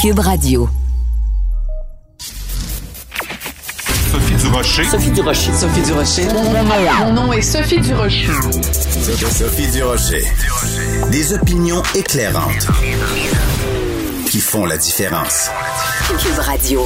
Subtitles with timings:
[0.00, 0.66] Cube Radio.
[4.10, 4.84] Sophie Durocher.
[4.84, 5.52] Sophie Durocher.
[5.52, 6.26] Sophie Durocher.
[7.00, 8.28] Mon nom est Sophie Durocher.
[9.30, 10.24] Sophie Durocher.
[11.12, 12.66] Des opinions éclairantes
[14.24, 15.50] qui font la différence.
[16.18, 16.80] Cube Radio.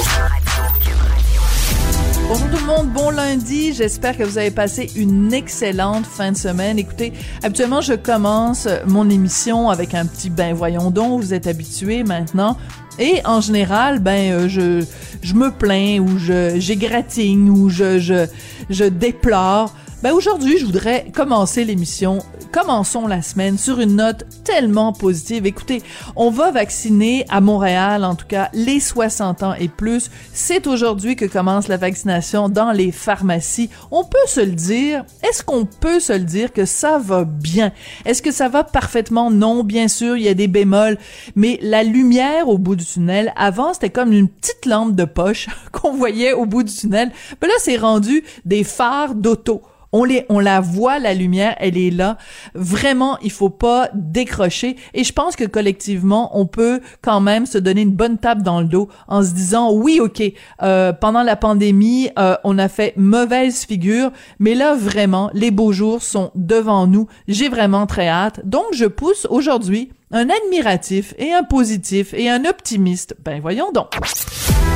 [2.26, 3.74] Bonjour tout le monde, bon lundi.
[3.74, 6.80] J'espère que vous avez passé une excellente fin de semaine.
[6.80, 7.12] Écoutez,
[7.44, 12.56] habituellement, je commence mon émission avec un petit ben voyons donc, vous êtes habitués maintenant.
[12.98, 14.84] Et en général, ben euh, je
[15.23, 18.27] je me plains ou je j'égratigne ou je je
[18.70, 19.75] je déplore.
[20.03, 22.19] Ben aujourd'hui, je voudrais commencer l'émission,
[22.54, 25.44] commençons la semaine sur une note tellement positive.
[25.44, 25.82] Écoutez,
[26.14, 30.08] on va vacciner à Montréal, en tout cas, les 60 ans et plus.
[30.32, 33.70] C'est aujourd'hui que commence la vaccination dans les pharmacies.
[33.90, 35.04] On peut se le dire.
[35.28, 37.72] Est-ce qu'on peut se le dire que ça va bien?
[38.04, 39.32] Est-ce que ça va parfaitement?
[39.32, 40.96] Non, bien sûr, il y a des bémols.
[41.34, 45.48] Mais la lumière au bout du tunnel, avant, c'était comme une petite lampe de poche
[45.72, 47.11] qu'on voyait au bout du tunnel.
[47.41, 49.62] Ben là, c'est rendu des phares d'auto.
[49.95, 52.19] On, les, on la voit, la lumière, elle est là.
[52.55, 54.75] Vraiment, il faut pas décrocher.
[54.92, 58.61] Et je pense que collectivement, on peut quand même se donner une bonne tape dans
[58.61, 60.20] le dos en se disant, oui, ok,
[60.62, 65.73] euh, pendant la pandémie, euh, on a fait mauvaise figure, mais là, vraiment, les beaux
[65.73, 67.06] jours sont devant nous.
[67.29, 68.41] J'ai vraiment très hâte.
[68.45, 73.14] Donc, je pousse aujourd'hui un admiratif et un positif et un optimiste.
[73.25, 73.92] Ben voyons donc.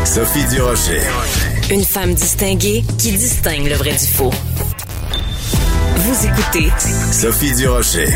[0.05, 1.01] Sophie Durocher.
[1.71, 4.31] Une femme distinguée qui distingue le vrai du faux.
[6.09, 6.71] Vous écoutez
[7.13, 8.07] Sophie Durocher.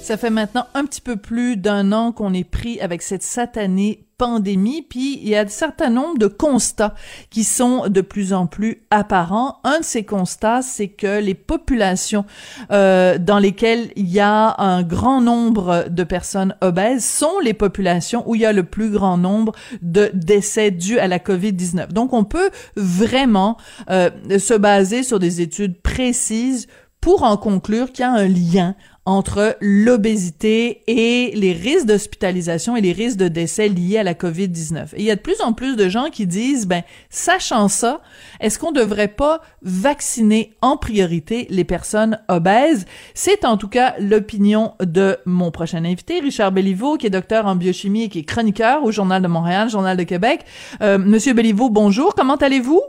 [0.00, 4.06] Ça fait maintenant un petit peu plus d'un an qu'on est pris avec cette satanée
[4.16, 6.94] pandémie, puis il y a un certain nombre de constats
[7.28, 9.58] qui sont de plus en plus apparents.
[9.64, 12.24] Un de ces constats, c'est que les populations
[12.70, 18.22] euh, dans lesquelles il y a un grand nombre de personnes obèses sont les populations
[18.26, 19.52] où il y a le plus grand nombre
[19.82, 21.92] de décès dus à la COVID-19.
[21.92, 23.58] Donc, on peut vraiment
[23.90, 24.08] euh,
[24.38, 26.68] se baser sur des études précises
[27.06, 28.74] pour en conclure qu'il y a un lien
[29.04, 34.96] entre l'obésité et les risques d'hospitalisation et les risques de décès liés à la COVID-19.
[34.96, 38.00] Et il y a de plus en plus de gens qui disent, ben, sachant ça,
[38.40, 42.86] est-ce qu'on devrait pas vacciner en priorité les personnes obèses?
[43.14, 47.54] C'est en tout cas l'opinion de mon prochain invité, Richard Belliveau, qui est docteur en
[47.54, 50.40] biochimie et qui est chroniqueur au Journal de Montréal, Journal de Québec.
[50.82, 52.82] Euh, Monsieur Belliveau, bonjour, comment allez-vous?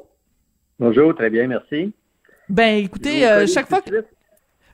[0.80, 1.94] Bonjour, très bien, merci.
[2.50, 4.06] Ben, écoutez, euh, chaque fois que...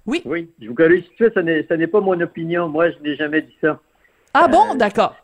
[0.05, 0.21] Oui.
[0.25, 2.67] Oui, je vous corrige tout de suite, ce n'est pas mon opinion.
[2.67, 3.79] Moi, je n'ai jamais dit ça.
[4.33, 5.15] Ah bon, d'accord.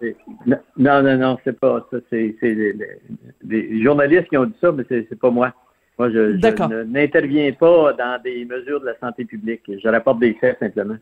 [0.46, 1.98] Non, non, non, c'est pas ça.
[2.10, 5.54] C'est les, journalistes qui ont dit ça, mais c'est pas moi.
[5.98, 9.64] Moi, je, je n'interviens pas dans des mesures de la santé publique.
[9.68, 10.98] Je rapporte des faits simplement.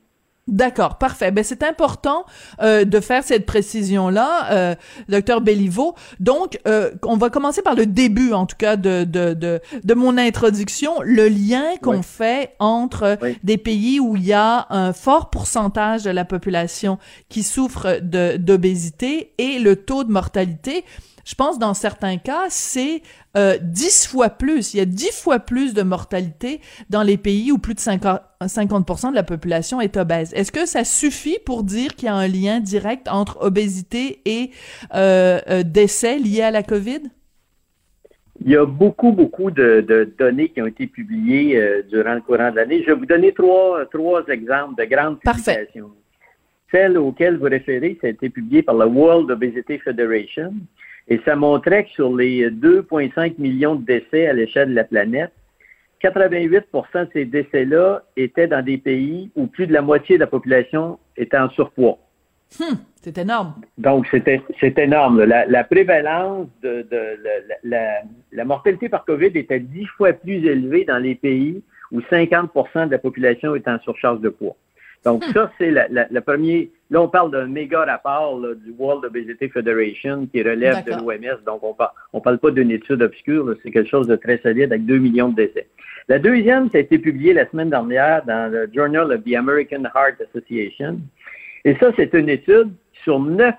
[0.48, 1.32] D'accord, parfait.
[1.32, 2.26] Ben c'est important
[2.62, 4.76] euh, de faire cette précision là, euh,
[5.10, 5.96] docteur Belliveau.
[6.22, 9.94] Donc, euh, on va commencer par le début, en tout cas, de de de, de
[9.94, 15.30] mon introduction, le lien qu'on fait entre des pays où il y a un fort
[15.30, 16.98] pourcentage de la population
[17.28, 20.86] qui souffre de d'obésité et le taux de mortalité.
[21.28, 23.02] Je pense dans certains cas, c'est
[23.36, 24.74] euh, dix fois plus.
[24.74, 28.22] Il y a dix fois plus de mortalité dans les pays où plus de 50,
[28.44, 30.34] 50% de la population est obèse.
[30.34, 34.52] Est-ce que ça suffit pour dire qu'il y a un lien direct entre obésité et
[34.96, 37.02] euh, euh, décès liés à la COVID?
[38.46, 42.56] Il y a beaucoup, beaucoup de, données qui ont été publiées durant le courant de
[42.56, 42.84] l'année.
[42.84, 45.92] Je vais vous donner trois, trois exemples de grandes publications.
[46.72, 50.54] Celle auquel vous référez, ça a été publié par la World Obesity Federation.
[51.10, 55.32] Et ça montrait que sur les 2,5 millions de décès à l'échelle de la planète,
[56.04, 60.28] 88% de ces décès-là étaient dans des pays où plus de la moitié de la
[60.28, 61.98] population était en surpoids.
[62.60, 63.56] Hum, c'est énorme.
[63.78, 65.24] Donc, c'était c'est énorme.
[65.24, 66.86] La, prévalence de,
[67.64, 68.02] la,
[68.32, 72.92] la, mortalité par COVID était dix fois plus élevée dans les pays où 50% de
[72.92, 74.56] la population est en surcharge de poids.
[75.04, 75.34] Donc, hmm.
[75.34, 76.72] ça, c'est le premier.
[76.90, 81.40] Là, on parle d'un méga rapport du World Obesity Federation qui relève de l'OMS.
[81.46, 83.56] Donc, on parle, on parle pas d'une étude obscure.
[83.62, 85.68] C'est quelque chose de très solide avec 2 millions de décès.
[86.08, 89.84] La deuxième, ça a été publié la semaine dernière dans le Journal of the American
[89.84, 91.00] Heart Association.
[91.66, 92.72] Et ça, c'est une étude
[93.04, 93.56] sur 900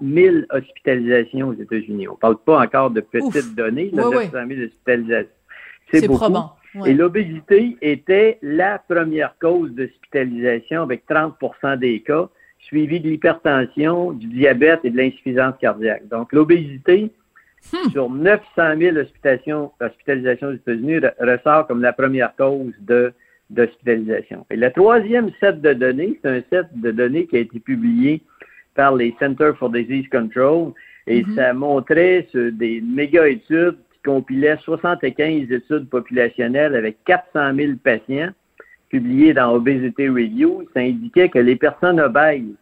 [0.00, 2.08] 000 hospitalisations aux États-Unis.
[2.08, 5.30] On parle pas encore de petites données, là, 900 000 hospitalisations.
[5.90, 6.20] C'est beaucoup.
[6.20, 6.56] Probant.
[6.86, 12.30] Et l'obésité était la première cause d'hospitalisation avec 30% des cas,
[12.62, 16.08] suivi de l'hypertension, du diabète et de l'insuffisance cardiaque.
[16.08, 17.10] Donc, l'obésité,
[17.72, 17.90] hmm.
[17.90, 18.42] sur 900
[18.78, 23.12] 000 hospitalisations, hospitalisations aux États-Unis, ressort comme la première cause de
[23.50, 24.46] d'hospitalisation.
[24.50, 28.22] Et le troisième set de données, c'est un set de données qui a été publié
[28.74, 30.72] par les Centers for Disease Control.
[31.06, 37.72] Et ça montrait sur des méga études qui compilaient 75 études populationnelles avec 400 000
[37.82, 38.30] patients
[38.92, 40.68] publiées dans Obesity Review.
[40.74, 42.54] Ça indiquait que les personnes obèses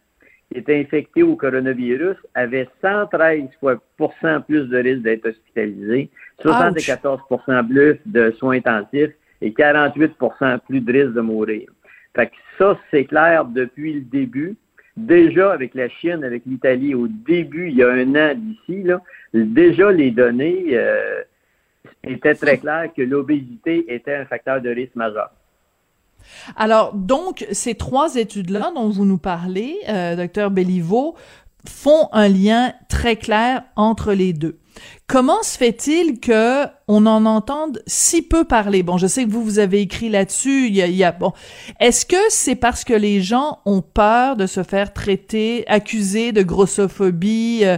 [0.49, 3.79] qui étaient infectées au coronavirus avaient 113 fois
[4.47, 6.09] plus de risque d'être hospitalisées,
[6.43, 9.11] 74% plus de soins intensifs
[9.41, 11.69] et 48% plus de risque de mourir.
[12.15, 14.55] Fait que ça, c'est clair depuis le début.
[14.97, 18.85] Déjà avec la Chine, avec l'Italie, au début, il y a un an d'ici,
[19.33, 21.21] déjà les données euh,
[22.03, 25.31] étaient très claires que l'obésité était un facteur de risque majeur.
[26.55, 31.15] Alors, donc, ces trois études-là dont vous nous parlez, euh, docteur Belliveau,
[31.67, 34.57] font un lien très clair entre les deux.
[35.07, 38.81] Comment se fait-il que on en entende si peu parler?
[38.81, 40.67] Bon, je sais que vous vous avez écrit là-dessus.
[40.67, 41.33] Il y a, bon,
[41.81, 46.41] est-ce que c'est parce que les gens ont peur de se faire traiter, accuser de
[46.41, 47.77] grossophobie euh,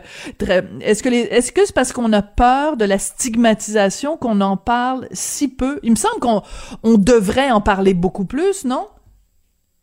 [0.81, 5.07] Est-ce que est-ce que c'est parce qu'on a peur de la stigmatisation qu'on en parle
[5.11, 5.79] si peu?
[5.81, 6.43] Il me semble qu'on
[6.83, 8.87] on devrait en parler beaucoup plus, non?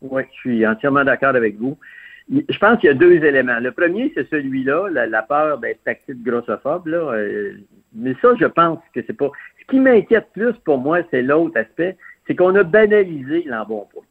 [0.01, 1.77] Oui, je suis entièrement d'accord avec vous.
[2.31, 3.59] Je pense qu'il y a deux éléments.
[3.59, 6.87] Le premier, c'est celui-là, la, peur d'être taxé de grossophobe.
[6.87, 7.13] Là.
[7.13, 7.53] Euh,
[7.93, 9.29] mais ça, je pense que c'est pas.
[9.59, 14.03] Ce qui m'inquiète plus pour moi, c'est l'autre aspect, c'est qu'on a banalisé l'embonpoint.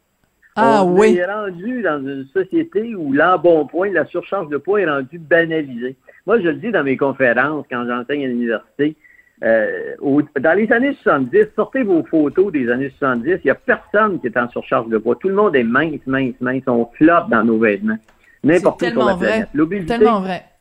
[0.56, 1.16] Ah on oui.
[1.16, 5.96] est rendu dans une société où l'embonpoint, la surcharge de poids est rendue banalisée.
[6.26, 8.96] Moi, je le dis dans mes conférences quand j'enseigne à l'université.
[9.42, 9.94] Euh,
[10.38, 14.26] dans les années 70, sortez vos photos des années 70, il n'y a personne qui
[14.26, 15.16] est en surcharge de poids.
[15.16, 16.62] Tout le monde est mince, mince, mince.
[16.66, 17.96] On flotte dans nos vêtements.
[18.44, 19.48] N'importe où sur la planète.
[19.54, 19.96] L'obésité,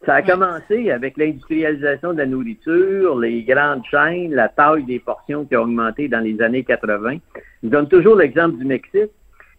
[0.06, 5.46] ça a commencé avec l'industrialisation de la nourriture, les grandes chaînes, la taille des portions
[5.46, 7.18] qui a augmenté dans les années 80.
[7.64, 9.12] Je donne toujours l'exemple du Mexique.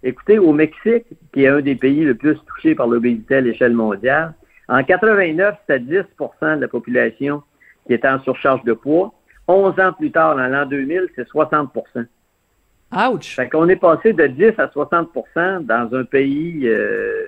[0.03, 3.75] Écoutez, au Mexique, qui est un des pays le plus touchés par l'obésité à l'échelle
[3.75, 4.33] mondiale,
[4.69, 7.43] en 89, c'était 10% de la population
[7.91, 9.13] qui était en surcharge de poids.
[9.49, 11.71] 11 ans plus tard, dans l'an 2000, c'est 60
[12.93, 13.35] Ouch!
[13.35, 17.27] Fait qu'on est passé de 10 à 60% dans un pays euh,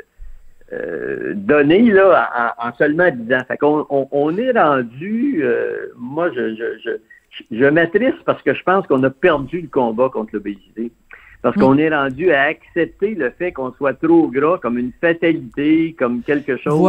[0.73, 3.43] euh, donné là, en, seulement 10 ans.
[3.49, 6.91] Fait qu'on on, est rendu, euh, moi, je, je, je,
[7.51, 10.93] je m'attriste parce que je pense qu'on a perdu le combat contre l'obésité.
[11.43, 15.95] Parce qu'on est rendu à accepter le fait qu'on soit trop gras comme une fatalité,
[15.99, 16.81] comme quelque chose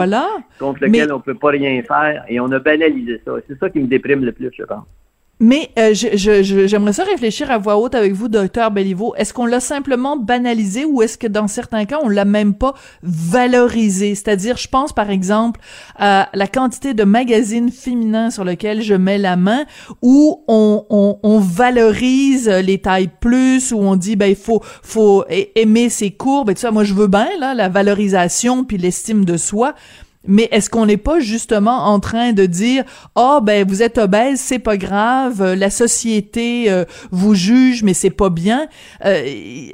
[0.60, 2.24] contre lequel on peut pas rien faire.
[2.30, 3.32] Et on a banalisé ça.
[3.48, 4.86] C'est ça qui me déprime le plus, je pense.
[5.46, 9.14] Mais euh, j'aimerais ça réfléchir à voix haute avec vous, docteur Belliveau.
[9.18, 12.74] Est-ce qu'on l'a simplement banalisé ou est-ce que dans certains cas, on l'a même pas
[13.02, 14.16] valorisé?
[14.16, 15.60] C'est-à-dire, je pense par exemple
[15.98, 19.66] à la quantité de magazines féminins sur lesquels je mets la main,
[20.02, 26.12] où on valorise les tailles plus, où on dit, ben il faut, faut aimer ses
[26.12, 26.72] courbes et tout ça.
[26.72, 29.76] Moi, je veux bien là la valorisation puis l'estime de soi,
[30.26, 32.84] mais est-ce qu'on n'est pas justement en train de dire
[33.16, 37.84] "Ah oh, ben vous êtes obèse, c'est pas grave, euh, la société euh, vous juge
[37.84, 38.68] mais c'est pas bien."
[39.06, 39.22] Euh,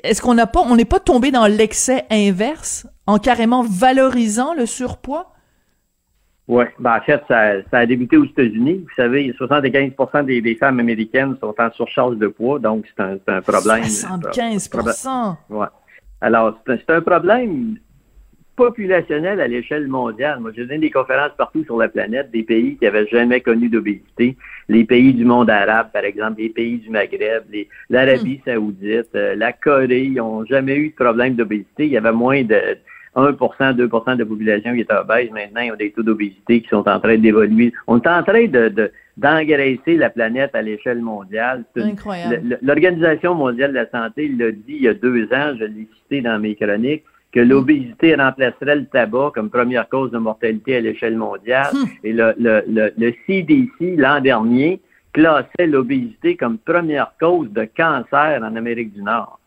[0.03, 4.65] est-ce qu'on n'a pas on n'est pas tombé dans l'excès inverse en carrément valorisant le
[4.65, 5.33] surpoids
[6.49, 8.83] oui, ben en fait, ça, a débuté aux États-Unis.
[8.83, 13.17] Vous savez, 75 des, des, femmes américaines sont en surcharge de poids, donc c'est un,
[13.27, 13.83] un, problème.
[13.83, 14.71] 75
[15.51, 15.67] Ouais.
[16.21, 17.77] Alors, c'est un problème
[18.59, 20.41] populationnel à l'échelle mondiale.
[20.41, 23.69] Moi, je donne des conférences partout sur la planète, des pays qui n'avaient jamais connu
[23.69, 24.35] d'obésité,
[24.67, 27.43] les pays du monde arabe, par exemple, les pays du Maghreb,
[27.89, 28.49] l'Arabie hmm.
[28.49, 31.85] saoudite, euh, la Corée, ils n'ont jamais eu de problème d'obésité.
[31.85, 32.59] Il y avait moins de
[33.15, 35.31] 1% 2% de la population qui était obèse.
[35.31, 37.71] Maintenant, ils ont des taux d'obésité qui sont en train d'évoluer.
[37.87, 41.63] On est en train de, d'engraisser la planète à l'échelle mondiale.
[41.77, 42.59] Incroyable.
[42.61, 46.21] L'Organisation mondiale de la santé l'a dit il y a deux ans, je l'ai cité
[46.21, 51.15] dans mes chroniques, que l'obésité remplacerait le tabac comme première cause de mortalité à l'échelle
[51.15, 51.71] mondiale.
[51.73, 51.85] Hmm.
[52.03, 54.81] Et le, le, le, CDC, l'an dernier,
[55.13, 59.39] classait l'obésité comme première cause de cancer en Amérique du Nord.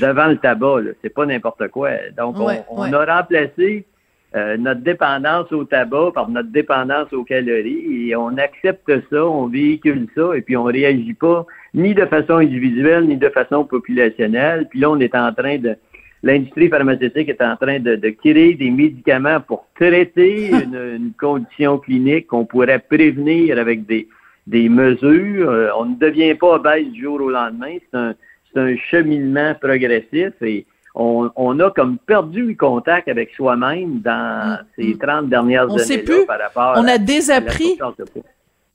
[0.00, 1.90] devant le tabac, c'est pas n'importe quoi.
[2.16, 3.86] Donc, on, a remplacé
[4.34, 9.46] euh, notre dépendance au tabac par notre dépendance aux calories et on accepte ça, on
[9.46, 11.44] véhicule ça et puis on réagit pas
[11.74, 14.68] ni de façon individuelle ni de façon populationnelle.
[14.70, 15.76] Puis là, on est en train de
[16.22, 22.44] l'industrie pharmaceutique est en train de, créer des médicaments pour traiter une, condition clinique qu'on
[22.44, 24.08] pourrait prévenir avec des,
[24.46, 25.50] des mesures.
[25.50, 27.76] Euh, on ne devient pas obèse du jour au lendemain.
[27.90, 28.14] C'est un,
[28.56, 34.66] un cheminement progressif et on, on, a comme perdu le contact avec soi-même dans mm.
[34.76, 36.26] ces 30 dernières on années plus.
[36.26, 37.78] par rapport on a désappris.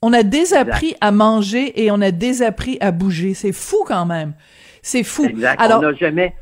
[0.01, 3.33] on a désappris à manger et on a désappris à bouger.
[3.33, 4.33] C'est fou quand même.
[4.81, 5.25] C'est fou.
[5.25, 5.61] Exact.
[5.61, 6.33] Alors, on n'a jamais,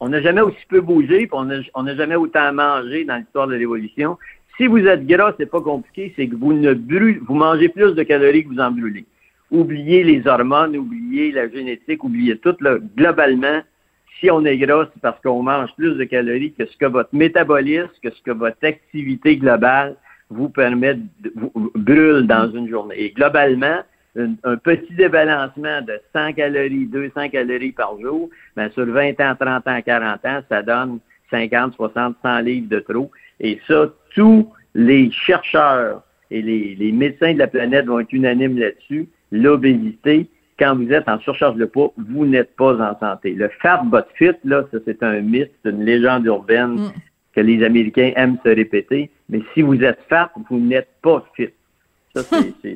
[0.00, 1.38] On n'a jamais aussi peu bougé, puis
[1.74, 4.16] on n'a jamais autant mangé dans l'histoire de l'évolution.
[4.56, 7.94] Si vous êtes gras, c'est pas compliqué, c'est que vous ne brûlez, vous mangez plus
[7.94, 9.04] de calories que vous en brûlez.
[9.50, 12.56] Oubliez les hormones, oubliez la génétique, oubliez tout.
[12.60, 12.76] Là.
[12.96, 13.60] Globalement,
[14.20, 17.10] si on est gras, c'est parce qu'on mange plus de calories que ce que votre
[17.12, 19.96] métabolisme, que ce que votre activité globale
[20.30, 22.96] vous permet de vous, brûle dans une journée.
[22.98, 23.78] Et globalement,
[24.18, 29.68] un, petit débalancement de 100 calories, 200 calories par jour, ben sur 20 ans, 30
[29.68, 30.98] ans, 40 ans, ça donne
[31.30, 33.10] 50, 60, 100 livres de trop.
[33.40, 38.58] Et ça, tous les chercheurs et les, les médecins de la planète vont être unanimes
[38.58, 39.08] là-dessus.
[39.30, 43.32] L'obésité, quand vous êtes en surcharge de poids, vous n'êtes pas en santé.
[43.32, 46.92] Le fat but fit, là, ça c'est un mythe, c'est une légende urbaine mm.
[47.34, 49.10] que les Américains aiment se répéter.
[49.28, 51.50] Mais si vous êtes fat, vous n'êtes pas fit.
[52.14, 52.22] Ça,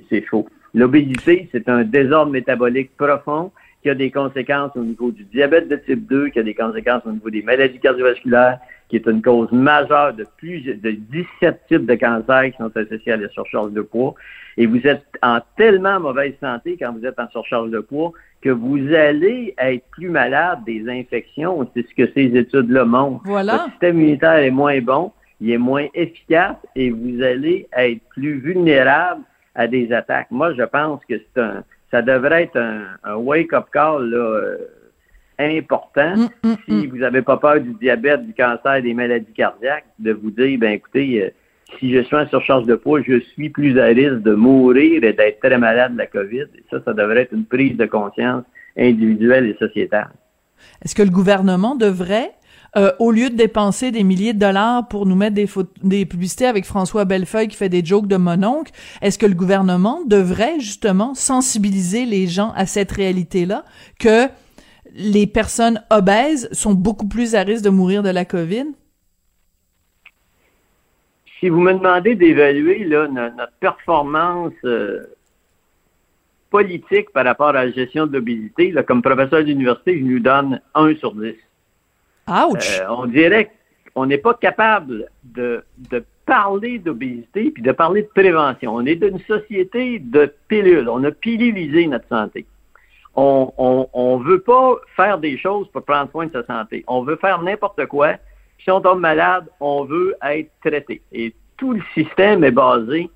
[0.08, 0.46] c'est faux.
[0.74, 3.52] L'obésité, c'est un désordre métabolique profond
[3.82, 7.02] qui a des conséquences au niveau du diabète de type 2, qui a des conséquences
[7.04, 11.86] au niveau des maladies cardiovasculaires, qui est une cause majeure de plus de 17 types
[11.86, 14.14] de cancers qui sont associés à la surcharge de poids.
[14.56, 18.50] Et vous êtes en tellement mauvaise santé quand vous êtes en surcharge de poids que
[18.50, 21.68] vous allez être plus malade des infections.
[21.74, 23.22] C'est ce que ces études-là montrent.
[23.24, 23.52] Voilà.
[23.52, 28.38] Votre système immunitaire est moins bon, il est moins efficace et vous allez être plus
[28.38, 29.22] vulnérable
[29.54, 30.30] à des attaques.
[30.30, 34.56] Moi, je pense que c'est un, ça devrait être un, wake-up call là, euh,
[35.38, 36.90] important mm, mm, si mm.
[36.90, 40.72] vous n'avez pas peur du diabète, du cancer, des maladies cardiaques, de vous dire, ben
[40.72, 41.30] écoutez, euh,
[41.78, 45.12] si je suis en surcharge de poids, je suis plus à risque de mourir et
[45.12, 46.46] d'être très malade de la COVID.
[46.54, 48.44] Et ça, ça devrait être une prise de conscience
[48.76, 50.10] individuelle et sociétale.
[50.84, 52.30] Est-ce que le gouvernement devrait
[52.76, 55.46] euh, au lieu de dépenser des milliers de dollars pour nous mettre des,
[55.82, 60.00] des publicités avec François Bellefeuille qui fait des jokes de mononcle, est-ce que le gouvernement
[60.06, 63.64] devrait justement sensibiliser les gens à cette réalité-là
[63.98, 64.28] que
[64.94, 68.66] les personnes obèses sont beaucoup plus à risque de mourir de la COVID?
[71.40, 75.00] Si vous me demandez d'évaluer notre performance euh,
[76.50, 80.94] politique par rapport à la gestion de l'obésité, comme professeur d'université, je nous donne 1
[80.96, 81.34] sur 10.
[82.32, 82.80] Ouch!
[82.80, 83.50] Euh, on dirait
[83.94, 85.64] qu'on n'est pas capable de,
[86.24, 88.74] parler d'obésité puis de parler de prévention.
[88.74, 90.88] On est d'une société de pilules.
[90.88, 92.46] On a pilulisé notre santé.
[93.14, 96.84] On ne veut pas faire des choses pour prendre soin de sa santé.
[96.86, 98.14] On veut faire n'importe quoi.
[98.62, 101.02] Si on tombe malade, on veut être traité.
[101.12, 103.10] Et tout le système est basé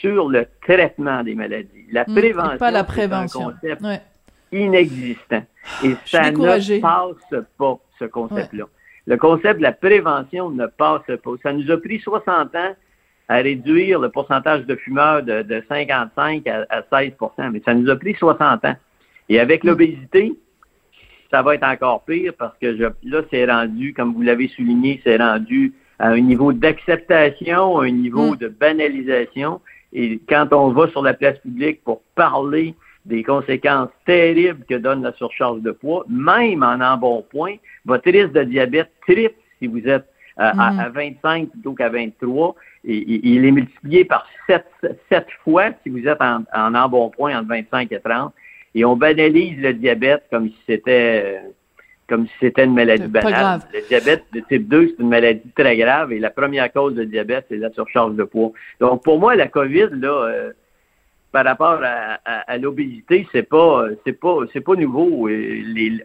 [0.00, 1.86] sur le traitement des maladies.
[1.90, 3.48] La hmm, prévention, pas la prévention.
[3.48, 3.82] un concept
[4.52, 5.42] inexistant.
[5.82, 8.64] Et ça ne passe pas ce concept-là.
[9.06, 11.30] Le concept de la prévention ne passe pas.
[11.42, 12.74] Ça nous a pris 60 ans
[13.28, 18.14] à réduire le pourcentage de fumeurs de, 55 à, 16% mais ça nous a pris
[18.14, 18.76] 60 ans.
[19.28, 19.68] Et avec mm.
[19.68, 20.32] l'obésité,
[21.30, 25.16] ça va être encore pire parce que là, c'est rendu, comme vous l'avez souligné, c'est
[25.16, 28.36] rendu à un niveau d'acceptation, un niveau mm.
[28.36, 29.60] de banalisation.
[29.92, 35.02] Et quand on va sur la place publique pour parler des conséquences terribles que donne
[35.02, 40.06] la surcharge de poids, même en embonpoint, votre risque de diabète triple si vous êtes
[40.38, 41.46] euh, à, 25 mm.
[41.48, 42.54] plutôt qu'à 23.
[42.84, 44.64] Et, il est multiplié par 7,
[45.44, 48.32] fois si vous êtes en, en embonpoint entre 25 et 30.
[48.74, 51.40] Et on banalise le diabète comme si c'était
[52.08, 53.60] comme si c'était une maladie banale.
[53.72, 57.04] Le diabète de type 2, c'est une maladie très grave et la première cause de
[57.04, 58.52] diabète, c'est la surcharge de poids.
[58.80, 60.52] Donc, pour moi, la COVID, là, euh,
[61.32, 65.28] par rapport à, l'obésité, c'est pas c'est pas c'est pas nouveau.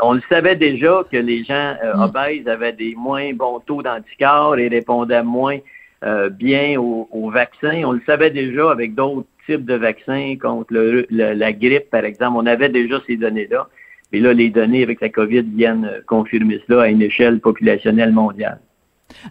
[0.02, 2.02] on le savait déjà que les gens euh, mm.
[2.02, 5.58] obèses avaient des moins bons taux d'anticorps et répondaient moins
[6.06, 7.82] euh, bien aux, vaccins.
[7.84, 10.74] On le savait déjà avec d'autres types de vaccins contre
[11.10, 12.38] la grippe, par exemple.
[12.38, 13.68] On avait déjà ces données-là.
[14.14, 18.60] Mais là, les données avec la COVID viennent confirmer cela à une échelle populationnelle mondiale.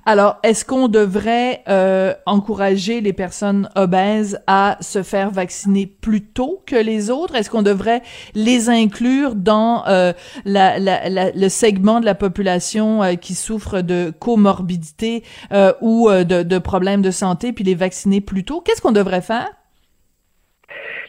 [0.04, 6.62] Alors, est-ce qu'on devrait euh, encourager les personnes obèses à se faire vacciner plus tôt
[6.66, 7.35] que les autres?
[7.35, 8.02] Est-ce qu'on devrait
[8.35, 10.12] les inclure dans euh,
[10.45, 15.25] le segment de la population euh, qui souffre de comorbidité
[15.80, 18.61] ou de, de problèmes de santé, puis les vacciner plus tôt?
[18.61, 19.49] Qu'est-ce qu'on devrait faire?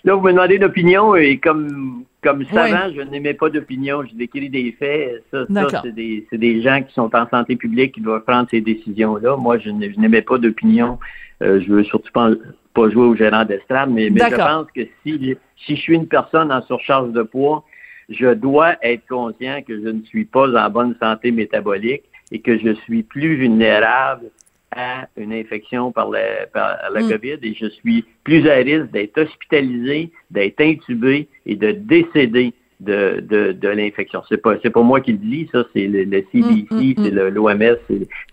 [0.04, 4.16] Là, vous me demandez une opinion et comme comme savant, je n'aimais pas d'opinion, je
[4.16, 5.24] décris des faits.
[5.32, 8.60] Ça, ça c'est des, des, gens qui sont en santé publique qui doivent prendre ces
[8.60, 9.38] décisions-là.
[9.38, 11.00] Moi, je n'aimais pas d'opinion.
[11.42, 12.32] Euh, je veux surtout pas,
[12.74, 16.08] pas jouer au gérant d'estrade, mais, mais je pense que si, si je suis une
[16.08, 17.64] personne en surcharge de poids,
[18.10, 22.58] je dois être conscient que je ne suis pas en bonne santé métabolique et que
[22.58, 24.32] je suis plus vulnérable
[24.78, 27.10] à une infection par la, par la mm.
[27.10, 33.24] COVID et je suis plus à risque d'être hospitalisé, d'être intubé et de décéder de,
[33.28, 34.22] de, de l'infection.
[34.30, 37.12] C'est pas c'est pas moi qui le dis, ça, c'est le, CDC, mm, mm, c'est
[37.12, 37.78] l'OMS,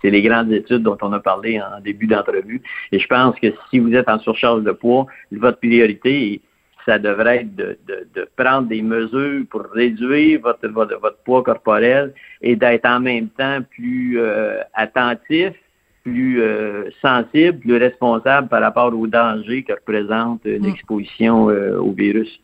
[0.03, 2.61] c'est les grandes études dont on a parlé en début d'entrevue.
[2.93, 6.43] Et je pense que si vous êtes en surcharge de poids, votre priorité,
[6.85, 11.43] ça devrait être de, de, de prendre des mesures pour réduire votre, votre, votre poids
[11.43, 15.55] corporel et d'être en même temps plus euh, attentif
[16.05, 22.41] plus euh, sensible, plus responsable par rapport aux dangers que représente l'exposition euh, au virus.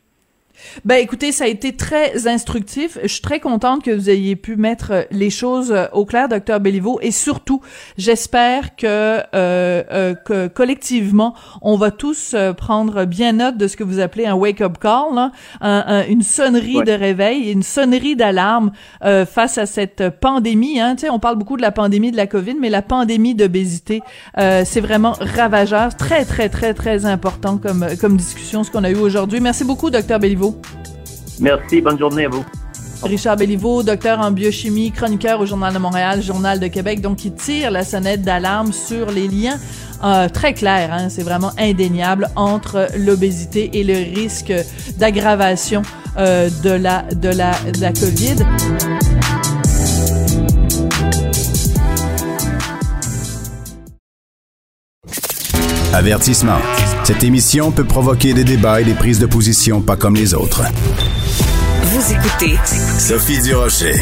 [0.85, 2.99] Ben écoutez, ça a été très instructif.
[3.03, 6.61] Je suis très contente que vous ayez pu mettre les choses euh, au clair, docteur
[6.61, 7.61] Béliveau, et surtout,
[7.99, 13.77] j'espère que, euh, euh, que collectivement, on va tous euh, prendre bien note de ce
[13.77, 18.73] que vous appelez un wake-up call, là, un, une sonnerie de réveil, une sonnerie d'alarme
[19.05, 20.81] euh, face à cette pandémie.
[20.81, 20.95] Hein.
[20.97, 24.01] Tu sais, on parle beaucoup de la pandémie de la COVID, mais la pandémie d'obésité,
[24.37, 28.97] c'est vraiment ravageur, très très très très important comme comme discussion ce qu'on a eu
[28.97, 29.41] aujourd'hui.
[29.41, 30.50] Merci beaucoup, docteur Béliveau.
[31.41, 32.45] Merci, bonne journée à vous.
[33.03, 37.33] Richard Béliveau, docteur en biochimie, chroniqueur au Journal de Montréal, Journal de Québec, donc qui
[37.33, 39.59] tire la sonnette d'alarme sur les liens
[40.05, 44.53] euh, très clairs, hein, c'est vraiment indéniable, entre l'obésité et le risque
[44.99, 45.83] d'aggravation
[46.19, 49.10] euh, de, la, de, la, de la COVID.
[56.01, 56.57] Avertissement.
[57.05, 60.63] Cette émission peut provoquer des débats et des prises de position pas comme les autres.
[61.83, 63.97] Vous écoutez Sophie Durocher.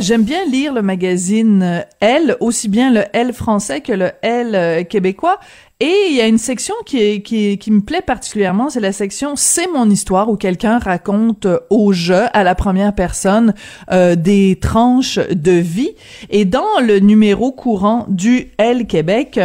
[0.00, 4.82] J'aime bien lire le magazine Elle, aussi bien le Elle français que le Elle euh,
[4.82, 5.38] québécois.
[5.78, 9.36] Et il y a une section qui, qui, qui me plaît particulièrement, c'est la section
[9.36, 13.54] C'est mon histoire où quelqu'un raconte au jeu, à la première personne,
[13.92, 15.92] euh, des tranches de vie.
[16.30, 19.38] Et dans le numéro courant du Elle Québec,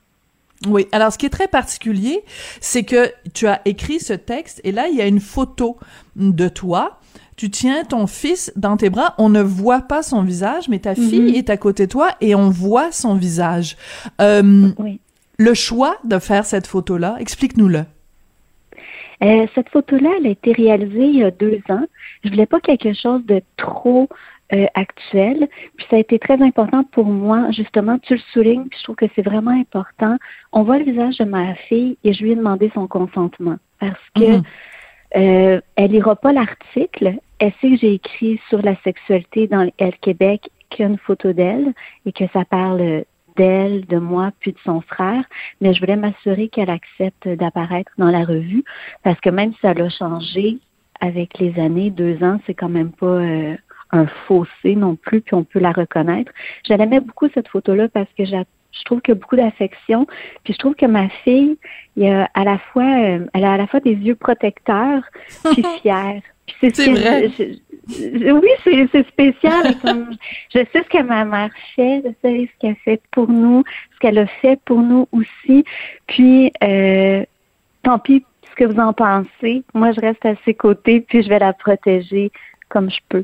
[0.68, 2.24] Oui, alors ce qui est très particulier,
[2.60, 5.78] c'est que tu as écrit ce texte et là, il y a une photo
[6.16, 7.00] de toi.
[7.36, 10.94] Tu tiens ton fils dans tes bras, on ne voit pas son visage, mais ta
[10.94, 11.36] fille mhm.
[11.36, 13.78] est à côté de toi et on voit son visage.
[14.20, 15.00] Euh, oui.
[15.40, 17.86] Le choix de faire cette photo-là, explique-nous-le.
[19.24, 21.86] Euh, cette photo-là, elle a été réalisée il y a deux ans.
[22.24, 24.10] Je voulais pas quelque chose de trop
[24.54, 25.48] euh, actuelle.
[25.78, 28.98] Puis ça a été très important pour moi, justement, tu le soulignes, puis je trouve
[28.98, 30.18] que c'est vraiment important.
[30.52, 34.10] On voit le visage de ma fille et je lui ai demandé son consentement parce
[34.16, 34.44] que mhm.
[35.16, 37.14] euh, elle lira pas l'article.
[37.40, 40.98] Elle sait que j'ai écrit sur la sexualité dans Elle Québec qu'il y a une
[40.98, 41.74] photo d'elle
[42.06, 43.06] et que ça parle
[43.42, 45.24] d'elle, de moi, puis de son frère,
[45.62, 48.64] mais je voulais m'assurer qu'elle accepte d'apparaître dans la revue
[49.04, 50.60] parce que même si ça l'a changé
[51.00, 53.56] avec les années, deux ans, c'est quand même pas euh,
[53.92, 56.32] un fossé non plus, puis on peut la reconnaître.
[56.64, 60.06] J'aimais beaucoup cette photo-là parce que je trouve qu'il y a beaucoup d'affection.
[60.44, 61.58] Puis je trouve que ma fille,
[61.96, 65.04] il a à la fois, euh, elle a à la fois des yeux protecteurs,
[65.52, 66.22] puis fière.
[66.60, 67.32] C'est vrai.
[67.90, 68.50] oui,
[68.92, 69.76] c'est spécial.
[70.54, 74.00] je sais ce que ma mère fait, je sais ce qu'elle fait pour nous, ce
[74.00, 75.64] qu'elle a fait pour nous aussi.
[76.08, 77.24] Puis, euh,
[77.84, 79.64] tant pis ce que vous en pensez.
[79.74, 82.32] Moi, je reste à ses côtés, puis je vais la protéger
[82.70, 83.24] comme je peux.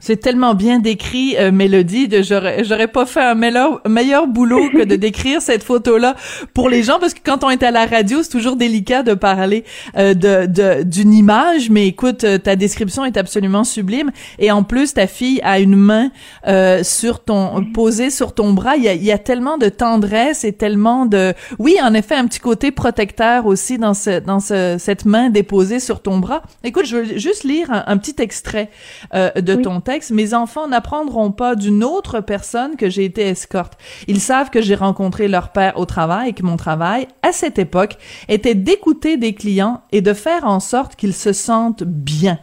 [0.00, 2.06] C'est tellement bien décrit, euh, Mélodie.
[2.06, 6.14] De, j'aurais, j'aurais pas fait un meilleur, meilleur boulot que de décrire cette photo-là
[6.54, 9.14] pour les gens, parce que quand on est à la radio, c'est toujours délicat de
[9.14, 9.64] parler
[9.96, 11.68] euh, de, de, d'une image.
[11.70, 14.12] Mais écoute, euh, ta description est absolument sublime.
[14.38, 16.12] Et en plus, ta fille a une main
[16.46, 18.76] euh, sur ton posée sur ton bras.
[18.76, 22.14] Il y, a, il y a tellement de tendresse et tellement de, oui, en effet,
[22.14, 26.42] un petit côté protecteur aussi dans ce, dans ce, cette main déposée sur ton bras.
[26.62, 28.70] Écoute, je veux juste lire un, un petit extrait
[29.12, 29.62] de Oui.
[29.62, 29.80] ton
[30.10, 33.78] Mes enfants n'apprendront pas d'une autre personne que j'ai été escorte.
[34.06, 37.58] Ils savent que j'ai rencontré leur père au travail et que mon travail, à cette
[37.58, 37.96] époque,
[38.28, 42.38] était d'écouter des clients et de faire en sorte qu'ils se sentent bien.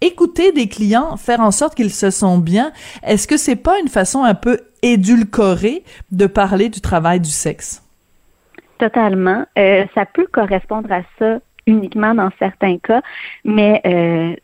[0.00, 2.72] Écouter des clients, faire en sorte qu'ils se sentent bien,
[3.04, 7.84] est-ce que c'est pas une façon un peu édulcorée de parler du travail du sexe?
[8.78, 9.44] Totalement.
[9.58, 11.38] Euh, ça peut correspondre à ça
[11.70, 13.00] uniquement dans certains cas,
[13.44, 14.34] mais euh,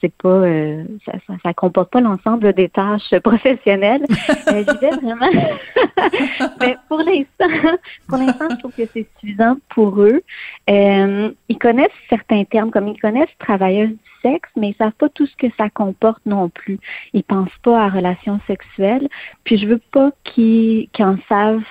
[0.00, 4.04] c'est- pas, euh, ça, ça, ça comporte pas l'ensemble des tâches professionnelles.
[4.48, 5.30] Euh, J'y vais vraiment.
[6.60, 7.76] mais pour l'instant,
[8.08, 10.20] pour l'instant, je trouve que c'est suffisant pour eux.
[10.68, 15.08] Euh, ils connaissent certains termes, comme ils connaissent travailleuse du sexe, mais ils savent pas
[15.08, 16.78] tout ce que ça comporte non plus.
[17.12, 19.08] Ils pensent pas à relations sexuelles.
[19.44, 21.62] Puis je veux pas qu'ils qu'ils en savent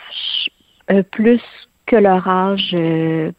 [0.91, 1.41] euh, plus
[1.86, 3.32] que leur âge euh,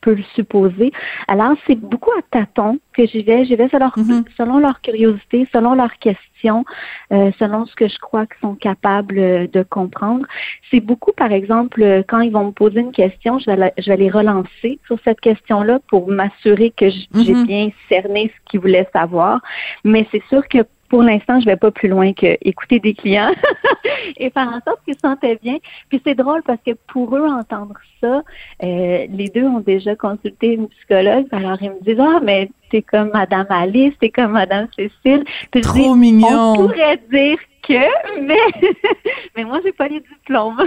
[0.00, 0.92] peut le supposer.
[1.28, 3.44] Alors, c'est beaucoup à tâtons que j'y vais.
[3.44, 4.24] J'y vais selon, Mhm.
[4.36, 6.64] selon leur curiosité, selon leurs questions,
[7.12, 10.26] euh, selon ce que je crois qu'ils sont capables euh, de comprendre.
[10.70, 13.72] C'est beaucoup, par exemple, euh, quand ils vont me poser une question, je vais, la-
[13.78, 17.46] je vais les relancer sur cette question-là pour m'assurer que j'ai Mhm.
[17.46, 19.40] bien cerné ce qu'ils voulaient savoir.
[19.84, 20.58] Mais c'est sûr que
[20.90, 23.30] pour l'instant, je vais pas plus loin que écouter des clients
[24.18, 25.56] et faire en sorte qu'ils se sentaient bien.
[25.88, 28.22] Puis c'est drôle parce que pour eux, entendre ça,
[28.62, 31.26] euh, les deux ont déjà consulté une psychologue.
[31.30, 35.24] Alors ils me disent Ah, mais t'es comme Madame Alice, t'es comme Madame Cécile.
[35.52, 36.54] Puis je Trop dis, On mignon.
[36.56, 38.36] pourrait dire que, mais,
[39.36, 40.56] mais moi, j'ai pas les diplômes.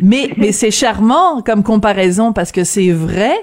[0.00, 3.34] Mais, mais c'est charmant comme comparaison parce que c'est vrai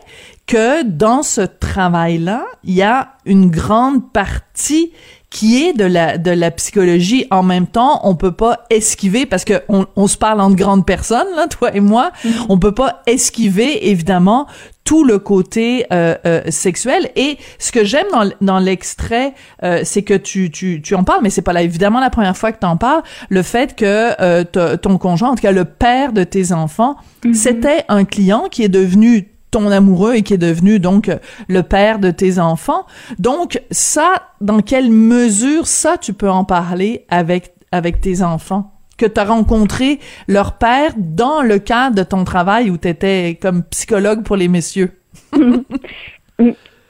[0.47, 4.91] que dans ce travail-là, il y a une grande partie
[5.29, 7.25] qui est de la de la psychologie.
[7.31, 10.85] En même temps, on peut pas esquiver parce que on, on se parle entre grandes
[10.85, 12.11] personnes là, toi et moi.
[12.49, 14.47] On peut pas esquiver évidemment
[14.85, 17.09] tout le côté euh, euh, sexuel.
[17.15, 19.33] Et ce que j'aime dans, dans l'extrait,
[19.63, 22.38] euh, c'est que tu, tu, tu en parles, mais c'est pas là, évidemment la première
[22.38, 24.43] fois que tu en parles, le fait que euh,
[24.77, 26.95] ton conjoint, en tout cas le père de tes enfants,
[27.33, 31.10] c'était un client qui est devenu ton amoureux et qui est devenu donc
[31.48, 32.86] le père de tes enfants.
[33.20, 38.74] Donc ça, dans quelle mesure ça tu peux en parler avec avec tes enfants?
[38.98, 43.39] Que tu as rencontré leur père dans le cadre de ton travail où tu étais
[43.41, 44.91] comme psychologue pour les messieurs?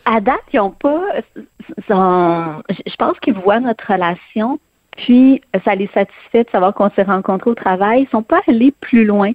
[0.05, 1.01] à date, ils ont pas.
[1.87, 4.59] je pense qu'ils voient notre relation,
[4.95, 8.03] puis ça les satisfait de savoir qu'on s'est rencontrés au travail.
[8.03, 9.31] Ils sont pas allés plus loin.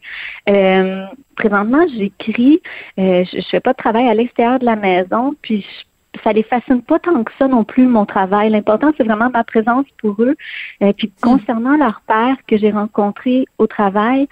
[0.49, 1.05] Euh,
[1.37, 2.61] présentement, j'écris.
[2.99, 6.33] euh, je, je fais pas de travail à l'extérieur de la maison, puis je- ça
[6.33, 8.51] les fascine pas tant que ça non plus mon travail.
[8.51, 10.35] L'important c'est vraiment ma présence pour eux.
[10.83, 14.27] Euh, puis concernant leur père que j'ai rencontré au travail.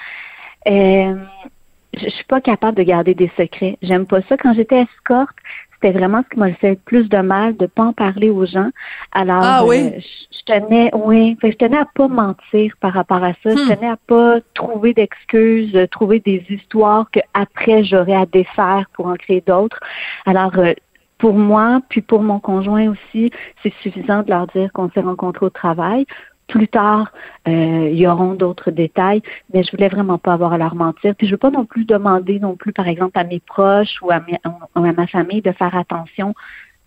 [0.68, 1.14] Euh,
[1.94, 3.76] je je suis pas capable de garder des secrets.
[3.82, 4.36] J'aime pas ça.
[4.36, 5.36] Quand j'étais escorte,
[5.80, 8.46] c'était vraiment ce qui m'a fait le plus de mal de pas en parler aux
[8.46, 8.70] gens.
[9.12, 9.92] Alors, Ah oui?
[9.94, 13.50] euh, je, tenais, oui, je tenais à pas mentir par rapport à ça.
[13.50, 13.56] Hmm.
[13.56, 18.86] Je tenais à pas trouver d'excuses, euh, trouver des histoires que après j'aurais à défaire
[18.94, 19.78] pour en créer d'autres.
[20.26, 20.72] Alors, euh,
[21.18, 23.30] pour moi, puis pour mon conjoint aussi,
[23.62, 26.06] c'est suffisant de leur dire qu'on s'est rencontrés au travail.
[26.48, 27.12] Plus tard,
[27.46, 31.14] euh, il y auront d'autres détails, mais je voulais vraiment pas avoir à leur mentir.
[31.14, 34.10] Puis je veux pas non plus demander non plus, par exemple, à mes proches ou
[34.10, 34.20] à,
[34.74, 36.34] ou à ma famille de faire attention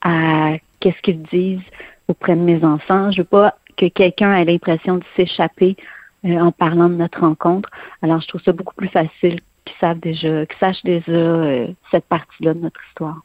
[0.01, 1.61] à qu'est-ce qu'ils disent
[2.07, 3.11] auprès de mes enfants.
[3.11, 5.77] Je veux pas que quelqu'un ait l'impression de s'échapper
[6.25, 7.69] euh, en parlant de notre rencontre.
[8.01, 12.05] Alors je trouve ça beaucoup plus facile qu'ils savent déjà, qu'ils sachent déjà euh, cette
[12.05, 13.21] partie-là de notre histoire.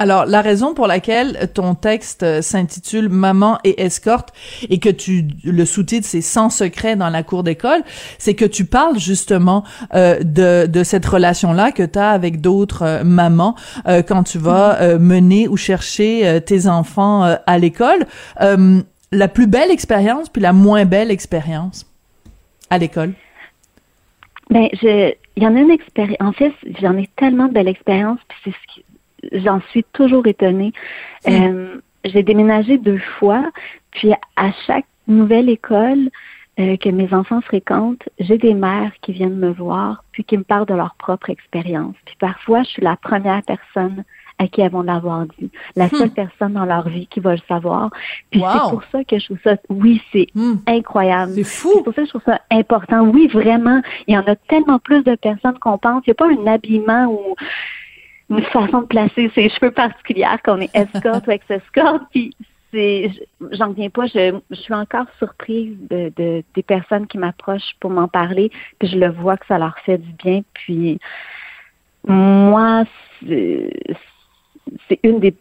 [0.00, 4.30] Alors, la raison pour laquelle ton texte euh, s'intitule Maman et escorte
[4.70, 7.82] et que tu le sous-titre c'est Sans secret dans la cour d'école,
[8.16, 9.62] c'est que tu parles justement
[9.94, 14.38] euh, de, de cette relation-là que tu as avec d'autres euh, mamans euh, quand tu
[14.38, 18.06] vas euh, mener ou chercher euh, tes enfants euh, à l'école.
[18.40, 18.80] Euh,
[19.12, 21.84] la plus belle expérience puis la moins belle expérience
[22.70, 23.12] à l'école?
[24.48, 26.16] Ben, je, il y en a une expérience.
[26.20, 28.84] En fait, j'en ai tellement de belles expériences, puis c'est ce qui,
[29.32, 30.72] j'en suis toujours étonnée.
[31.28, 33.50] Euh, j'ai déménagé deux fois,
[33.90, 36.08] puis à chaque nouvelle école
[36.58, 40.42] euh, que mes enfants fréquentent, j'ai des mères qui viennent me voir, puis qui me
[40.44, 41.94] parlent de leur propre expérience.
[42.04, 44.04] Puis parfois, je suis la première personne
[44.38, 45.50] à qui elles vont l'avoir dit.
[45.76, 45.96] La Hmm.
[45.96, 47.90] seule personne dans leur vie qui va le savoir.
[48.30, 48.48] Puis Wow.
[48.52, 50.54] c'est pour ça que je trouve ça, oui, c'est Hmm.
[50.66, 51.32] incroyable.
[51.34, 51.82] C'est C'est fou.
[51.82, 53.02] pour ça que je trouve ça important.
[53.02, 56.02] Oui, vraiment, il y en a tellement plus de personnes qu'on pense.
[56.06, 57.34] Il n'y a pas un habillement ou
[58.30, 62.02] une façon de placer ses cheveux particulière qu'on est escorte ou ex-escorte.
[62.12, 62.34] Puis
[62.72, 63.10] c'est,
[63.52, 64.06] j'en viens pas.
[64.06, 68.50] Je, je suis encore surprise de, de- des personnes qui m'approchent pour m'en parler.
[68.78, 70.42] Puis je le vois que ça leur fait du bien.
[70.54, 70.98] Puis
[72.06, 72.84] moi,
[73.26, 73.72] c'est,
[74.88, 75.34] c'est une des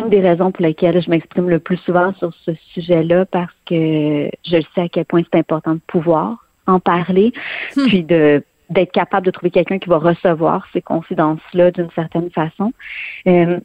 [0.00, 4.30] une des raisons pour lesquelles je m'exprime le plus souvent sur ce sujet-là parce que
[4.42, 7.34] je sais à quel point c'est important de pouvoir en parler,
[7.76, 7.86] Hmm.
[7.88, 12.72] puis de d'être capable de trouver quelqu'un qui va recevoir ces confidences-là d'une certaine façon.
[13.26, 13.58] Euh,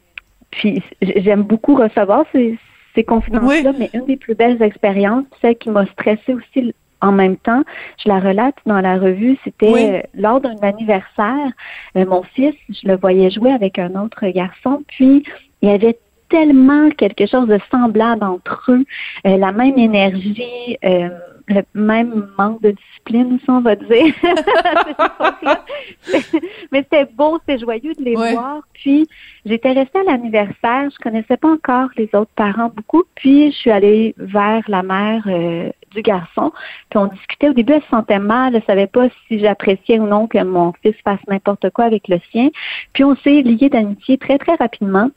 [0.50, 2.58] puis j'aime beaucoup recevoir ces,
[2.94, 7.36] ces confidences-là, mais une des plus belles expériences, celle qui m'a stressée aussi en même
[7.36, 7.62] temps,
[8.02, 9.84] je la relate dans la revue, c'était Oui.
[9.84, 11.52] euh, lors d'un anniversaire,
[11.96, 15.22] euh, mon fils, je le voyais jouer avec un autre garçon, puis
[15.62, 15.96] il y avait
[16.28, 18.84] tellement quelque chose de semblable entre eux,
[19.26, 21.08] euh, la même énergie, euh,
[21.48, 24.14] le même manque de discipline, on va dire.
[26.72, 28.32] Mais c'était beau, c'était joyeux de les Ouais.
[28.32, 28.60] voir.
[28.72, 29.06] Puis
[29.44, 33.70] j'étais restée à l'anniversaire, je connaissais pas encore les autres parents beaucoup, puis je suis
[33.70, 36.52] allée vers la mère euh, du garçon,
[36.90, 37.48] puis on discutait.
[37.48, 40.72] Au début, elle se sentait mal, elle savait pas si j'appréciais ou non que mon
[40.82, 42.48] fils fasse n'importe quoi avec le sien.
[42.92, 45.10] Puis on s'est liés d'amitié très très rapidement.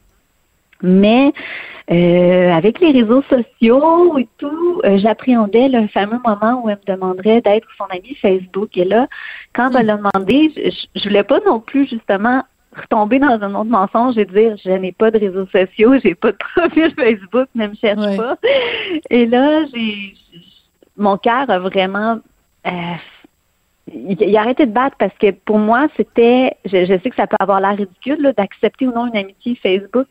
[0.83, 1.31] Mais
[1.91, 6.93] euh, avec les réseaux sociaux et tout, euh, j'appréhendais le fameux moment où elle me
[6.93, 8.77] demanderait d'être son amie Facebook.
[8.77, 9.07] Et là,
[9.53, 12.43] quand elle l'a demandé, je, je- voulais pas non plus justement
[12.75, 16.31] retomber dans un autre mensonge et dire je n'ai pas de réseaux sociaux, j'ai pas
[16.31, 18.15] de profil Facebook, ne me cherche Ouais.
[18.17, 18.37] pas.
[19.09, 20.13] Et là, j'ai
[20.97, 22.19] mon cœur a vraiment
[22.67, 22.71] euh,
[23.87, 27.15] il, il a arrêté de battre parce que pour moi, c'était, je, je sais que
[27.15, 30.07] ça peut avoir l'air ridicule d'accepter ou non une amitié Facebook,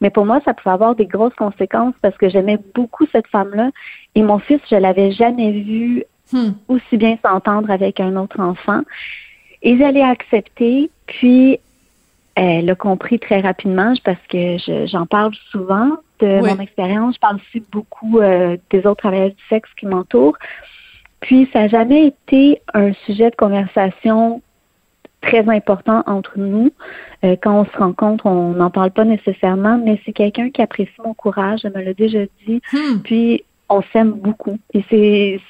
[0.00, 3.70] mais pour moi, ça pouvait avoir des grosses conséquences parce que j'aimais beaucoup cette femme-là
[4.14, 6.54] et mon fils, je l'avais jamais vu Hmm.
[6.66, 8.80] aussi bien s'entendre avec un autre enfant.
[9.62, 11.60] Et j'allais accepter, puis
[12.34, 16.50] elle a compris très rapidement parce que je- j'en parle souvent de Oui.
[16.52, 17.14] mon expérience.
[17.14, 20.36] Je parle aussi beaucoup euh, des autres travailleurs du sexe qui m'entourent.
[21.26, 24.42] Puis ça n'a jamais été un sujet de conversation
[25.22, 26.70] très important entre nous.
[27.24, 30.92] Euh, quand on se rencontre, on n'en parle pas nécessairement, mais c'est quelqu'un qui apprécie
[31.04, 32.62] mon courage, elle me l'a déjà dit.
[32.72, 33.00] Hmm.
[33.02, 34.60] Puis on s'aime beaucoup.
[34.72, 35.40] Et c'est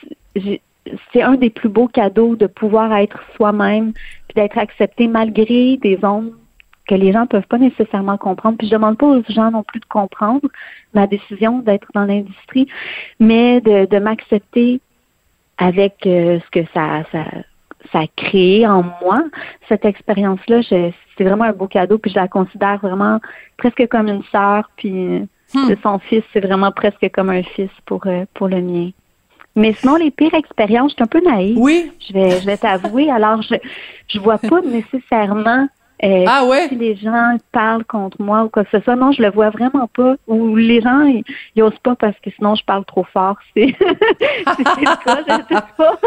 [1.12, 5.98] c'est un des plus beaux cadeaux de pouvoir être soi-même, puis d'être accepté malgré des
[6.02, 6.32] ondes
[6.88, 8.56] que les gens peuvent pas nécessairement comprendre.
[8.56, 10.48] Puis je demande pas aux gens non plus de comprendre
[10.94, 12.66] ma décision d'être dans l'industrie,
[13.20, 14.80] mais de, de m'accepter
[15.58, 17.24] avec euh, ce que ça, ça,
[17.92, 19.22] ça a créé en moi.
[19.68, 23.20] Cette expérience-là, je- c'est vraiment un beau cadeau, puis je la considère vraiment
[23.56, 25.72] presque comme une sœur, puis Hmm.
[25.82, 28.90] son fils, c'est vraiment presque comme un fils pour, euh, pour le mien.
[29.54, 31.56] Mais sinon, les pires expériences, je suis un peu naïve.
[31.56, 31.92] Oui.
[32.06, 33.10] Je vais, je vais t'avouer.
[33.10, 33.54] Alors, je
[34.08, 35.66] je vois pas nécessairement
[36.04, 36.68] euh, Ah ouais?
[36.68, 38.96] si les gens parlent contre moi ou quoi que ce soit?
[38.96, 40.16] Non, je le vois vraiment pas.
[40.26, 43.36] Ou les gens, ils, ils osent pas parce que sinon, je parle trop fort.
[43.56, 45.98] C'est c'est le cas, je sais pas.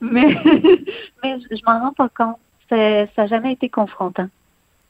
[0.00, 0.36] Mais,
[1.22, 2.38] mais je, je m'en rends pas compte.
[2.68, 4.28] Ça n'a jamais été confrontant.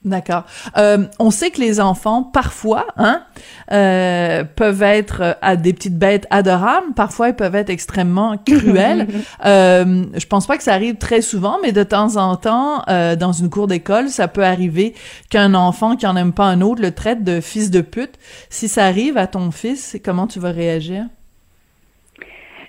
[0.06, 0.44] D'accord.
[0.76, 3.24] Euh, on sait que les enfants, parfois, hein,
[3.72, 6.94] euh, peuvent être euh, à des petites bêtes adorables.
[6.94, 9.08] Parfois, ils peuvent être extrêmement cruels.
[9.44, 13.50] je pense pas que ça arrive très souvent, mais de temps en temps, dans une
[13.50, 14.94] cour d'école, ça peut arriver
[15.28, 18.14] qu'un enfant qui en aime pas un autre le traite de fils de pute.
[18.48, 21.04] Si ça arrive à ton fils, comment tu vas réagir?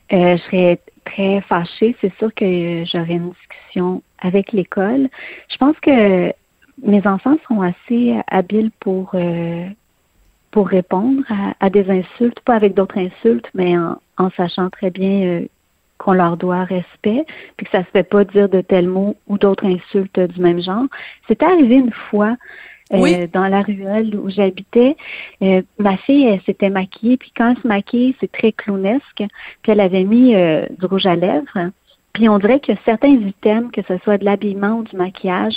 [0.09, 1.95] Je serais très fâchée.
[2.01, 5.09] C'est sûr que j'aurais une discussion avec l'école.
[5.49, 6.33] Je pense que
[6.83, 9.67] mes enfants sont assez habiles pour euh,
[10.51, 14.89] pour répondre à, à des insultes, pas avec d'autres insultes, mais en, en sachant très
[14.89, 15.45] bien euh,
[15.97, 17.25] qu'on leur doit respect,
[17.57, 20.61] puis que ça se fait pas dire de tels mots ou d'autres insultes du même
[20.61, 20.85] genre.
[21.27, 22.37] C'est arrivé une fois
[22.93, 23.27] euh, Oui.
[23.27, 24.95] dans la ruelle où j'habitais.
[25.41, 29.23] Euh, ma fille, elle s'était maquillée, puis quand elle se maquille, c'est très clownesque,
[29.61, 31.71] puis elle avait mis euh, du rouge à lèvres.
[32.13, 35.55] Puis on dirait que certains items, que ce soit de l'habillement ou du maquillage,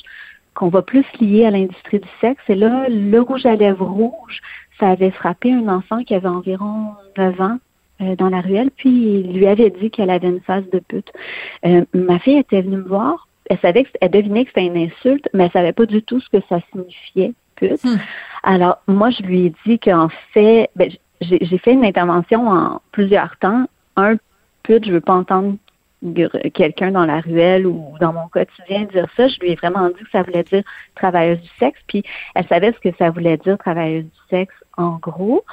[0.55, 2.43] qu'on va plus lier à l'industrie du sexe.
[2.49, 4.41] Et là, le rouge à lèvres rouge,
[4.79, 7.59] ça avait frappé un enfant qui avait environ 9 ans
[8.01, 11.13] euh, dans la ruelle, puis il lui avait dit qu'elle avait une face de pute.
[11.67, 14.77] Euh, ma fille était venue me voir, elle savait que, elle devinait que c'était une
[14.77, 17.85] insulte, mais elle savait pas du tout ce que ça signifiait, pute.
[17.85, 17.99] Hmm.
[18.43, 22.81] Alors, moi, je lui ai dit qu'en fait, ben, j'ai j'ai fait une intervention en
[22.93, 23.67] plusieurs temps.
[23.97, 24.17] Un,
[24.63, 25.57] pute, je veux pas entendre
[26.55, 29.29] quelqu'un dans la ruelle ou dans mon quotidien dire ça.
[29.29, 30.63] Je lui ai vraiment dit que ça voulait dire
[30.95, 32.03] travailleuse du sexe, puis
[32.35, 35.45] elle savait ce que ça voulait dire travailleuse du sexe en gros.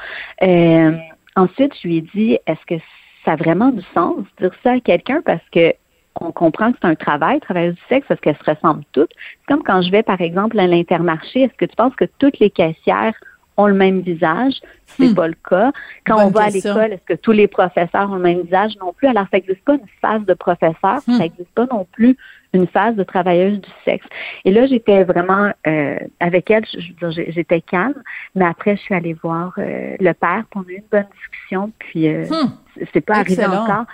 [0.42, 0.98] Euh,
[1.36, 2.82] ensuite, je lui ai dit, est-ce que
[3.26, 5.22] ça a vraiment du sens dire ça à quelqu'un?
[5.26, 5.74] Parce que
[6.20, 9.12] on comprend que c'est un travail, travailleuse du sexe, parce qu'elles se ressemblent toutes.
[9.16, 12.40] C'est comme quand je vais, par exemple, à l'intermarché, est-ce que tu penses que toutes
[12.40, 13.14] les caissières
[13.58, 14.62] ont le même visage.
[14.86, 15.16] C'est hmm.
[15.16, 15.72] pas le cas.
[16.06, 18.78] Quand on va à l'école, est-ce que tous les professeurs ont le même visage?
[18.80, 19.08] Non plus.
[19.08, 21.14] Alors, ça n'existe pas une phase de professeur, hmm.
[21.14, 22.16] ça n'existe pas non plus
[22.54, 24.06] une phase de travailleuse du sexe.
[24.46, 26.64] Et là, j'étais vraiment euh, avec elle,
[27.10, 28.02] j'étais calme,
[28.36, 31.08] mais après, je suis allée voir euh, le père, pour on a eu une bonne
[31.16, 32.52] discussion, puis euh, hmm.
[32.94, 33.86] c'est pas arrivé encore.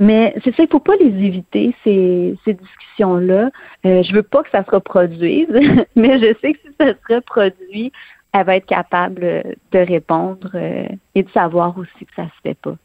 [0.00, 3.50] Mais c'est ça, il faut pas les éviter, ces, ces discussions-là.
[3.84, 5.46] Euh, je veux pas que ça se reproduise,
[5.94, 7.92] mais je sais que si ça se reproduit,
[8.32, 12.54] elle va être capable de répondre euh, et de savoir aussi que ça se fait
[12.54, 12.76] pas.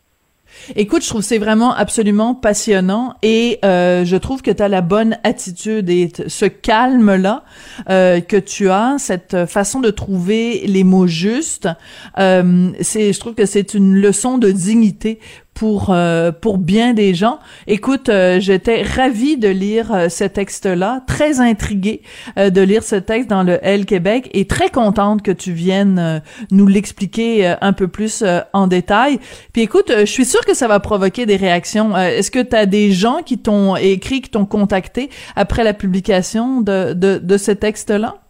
[0.75, 4.81] Écoute, je trouve c'est vraiment absolument passionnant et euh, je trouve que tu as la
[4.81, 7.43] bonne attitude et ce calme-là
[7.89, 11.67] euh, que tu as, cette façon de trouver les mots justes,
[12.19, 15.19] euh, c'est, je trouve que c'est une leçon de dignité
[15.55, 17.39] pour euh, pour bien des gens.
[17.65, 22.01] Écoute, euh, j'étais ravie de lire euh, ce texte-là, très intriguée
[22.35, 26.67] de lire ce texte dans le L Québec et très contente que tu viennes nous
[26.67, 29.19] l'expliquer un peu plus en détail.
[29.53, 31.95] Puis écoute, je suis sûre que ça va provoquer des réactions.
[31.95, 36.61] Est-ce que tu as des gens qui t'ont écrit, qui t'ont contacté après la publication
[36.61, 38.24] de de, de ce texte-là?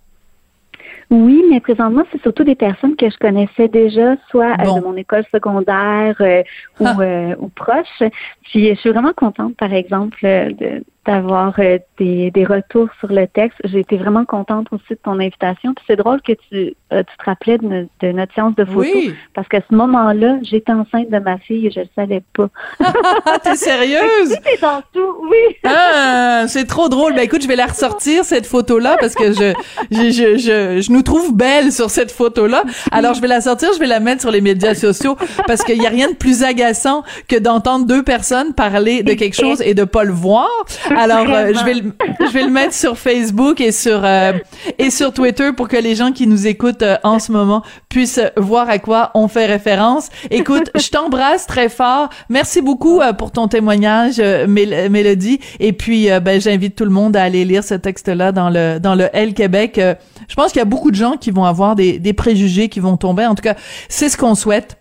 [1.11, 4.95] Oui, mais présentement, c'est surtout des personnes que je connaissais déjà, soit euh, de mon
[4.95, 6.43] école secondaire euh,
[6.79, 6.95] ou, ah.
[6.99, 8.03] euh, ou proche.
[8.43, 13.27] Puis je suis vraiment contente, par exemple, de, d'avoir euh, des, des, retours sur le
[13.27, 13.57] texte.
[13.63, 15.73] J'ai été vraiment contente aussi de ton invitation.
[15.73, 18.79] Puis c'est drôle que tu, euh, tu te rappelais de, de, notre séance de photo.
[18.79, 19.13] Oui.
[19.33, 22.49] Parce qu'à ce moment-là, j'étais enceinte de ma fille et je le savais pas.
[23.43, 24.29] T'es sérieuse?
[24.43, 25.55] T'es dans tout, oui.
[25.65, 27.13] ah, c'est trop drôle.
[27.13, 29.53] Ben écoute, je vais la ressortir, cette photo-là, parce que je,
[29.91, 32.63] je, je, je, je nous trouve belle sur cette photo-là.
[32.91, 35.81] Alors, je vais la sortir, je vais la mettre sur les médias sociaux, parce qu'il
[35.81, 39.73] y a rien de plus agaçant que d'entendre deux personnes parler de quelque chose et
[39.73, 40.49] de pas le voir.
[40.97, 44.33] Alors, euh, je vais le, je vais le mettre sur Facebook et sur euh,
[44.77, 48.21] et sur Twitter pour que les gens qui nous écoutent euh, en ce moment puissent
[48.37, 50.09] voir à quoi on fait référence.
[50.31, 52.09] Écoute, je t'embrasse très fort.
[52.29, 55.39] Merci beaucoup pour ton témoignage, Mélodie.
[55.59, 58.95] Et puis, ben, j'invite tout le monde à aller lire ce texte-là dans le dans
[58.95, 59.79] le L Québec.
[59.79, 62.79] je pense qu'il y a beaucoup de gens qui vont avoir des, des préjugés qui
[62.79, 63.25] vont tomber.
[63.25, 63.55] En tout cas,
[63.89, 64.77] c'est ce qu'on souhaite.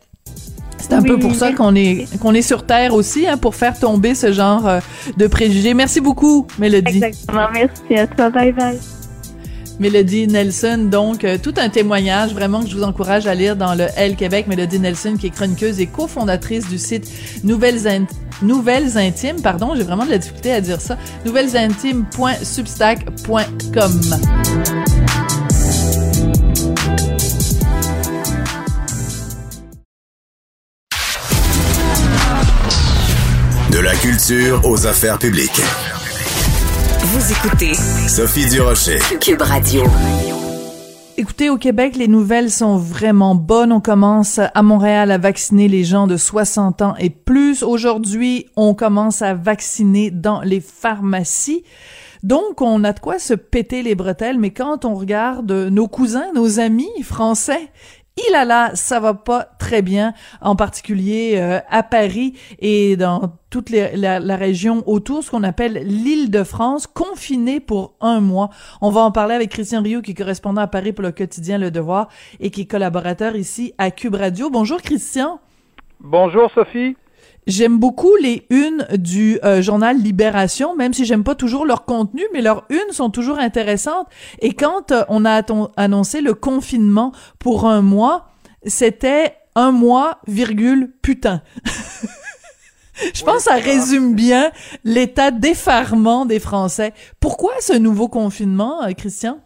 [0.85, 3.79] C'est un peu pour ça qu'on est qu'on est sur Terre aussi, hein, pour faire
[3.79, 4.81] tomber ce genre euh,
[5.17, 5.73] de préjugés.
[5.73, 7.03] Merci beaucoup, Mélodie.
[7.03, 7.47] Exactement.
[7.55, 8.29] Merci à toi.
[8.29, 8.79] Bye bye.
[9.81, 13.75] Mélodie Nelson, donc euh, tout un témoignage vraiment que je vous encourage à lire dans
[13.75, 14.47] le L Québec.
[14.47, 17.11] Mélodie Nelson, qui est chroniqueuse et cofondatrice du site
[17.45, 18.05] Nouvelles,
[18.43, 24.01] Nouvelles Intimes, pardon, j'ai vraiment de la difficulté à dire ça, nouvellesintimes.substack.com.
[34.05, 35.63] culture aux affaires publiques.
[37.05, 37.73] Vous écoutez
[38.07, 39.83] Sophie Durocher, Cube Radio.
[41.17, 43.73] Écoutez, au Québec, les nouvelles sont vraiment bonnes.
[43.73, 47.63] On commence à Montréal à vacciner les gens de 60 ans et plus.
[47.63, 51.65] Aujourd'hui, on commence à vacciner dans les pharmacies.
[52.23, 56.31] Donc, on a de quoi se péter les bretelles, mais quand on regarde nos cousins,
[56.35, 57.71] nos amis français,
[58.17, 63.39] il a là, ça va pas très bien, en particulier euh, à Paris et dans
[63.51, 68.51] toute la, région autour, ce qu'on appelle l'île de France, confinée pour un mois.
[68.81, 71.59] On va en parler avec Christian Rio, qui est correspondant à Paris pour le quotidien
[71.59, 72.09] Le Devoir
[72.41, 74.49] et qui est collaborateur ici à Cube Radio.
[74.49, 75.41] Bonjour Christian.
[76.01, 76.97] Bonjour Sophie.
[77.47, 82.23] J'aime beaucoup les unes du euh, journal Libération, même si j'aime pas toujours leur contenu,
[82.33, 84.07] mais leurs unes sont toujours intéressantes.
[84.41, 85.43] Et quand euh, on a
[85.77, 88.29] annoncé le confinement pour un mois,
[88.65, 91.43] c'était un mois, virgule, putain.
[93.15, 94.51] Je pense que ça résume bien
[94.85, 96.95] l'état d'effarement des Français.
[97.21, 99.41] Pourquoi ce nouveau confinement, euh, Christian?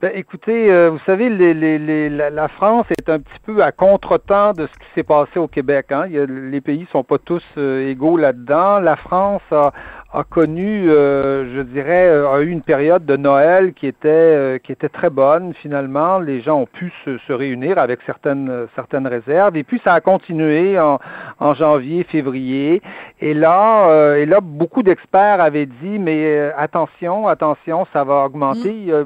[0.00, 4.54] Ben, écoutez, euh, vous savez, les, les, la, France est un petit peu à contretemps
[4.54, 5.92] de ce qui s'est passé au Québec.
[5.92, 6.04] Hein.
[6.06, 8.80] Il y a, les pays sont pas tous euh, égaux là-dedans.
[8.80, 9.72] La France a,
[10.14, 14.88] a connu, euh, je dirais, a eu une période de Noël qui était qui était
[14.88, 15.52] très bonne.
[15.52, 19.58] Finalement, les gens ont pu se, se, réunir avec certaines certaines réserves.
[19.58, 20.98] Et puis ça a continué en,
[21.40, 22.80] en janvier, février.
[23.20, 28.90] Et là, et là, beaucoup d'experts avaient dit, mais attention, attention, ça va augmenter.
[28.90, 29.04] Mm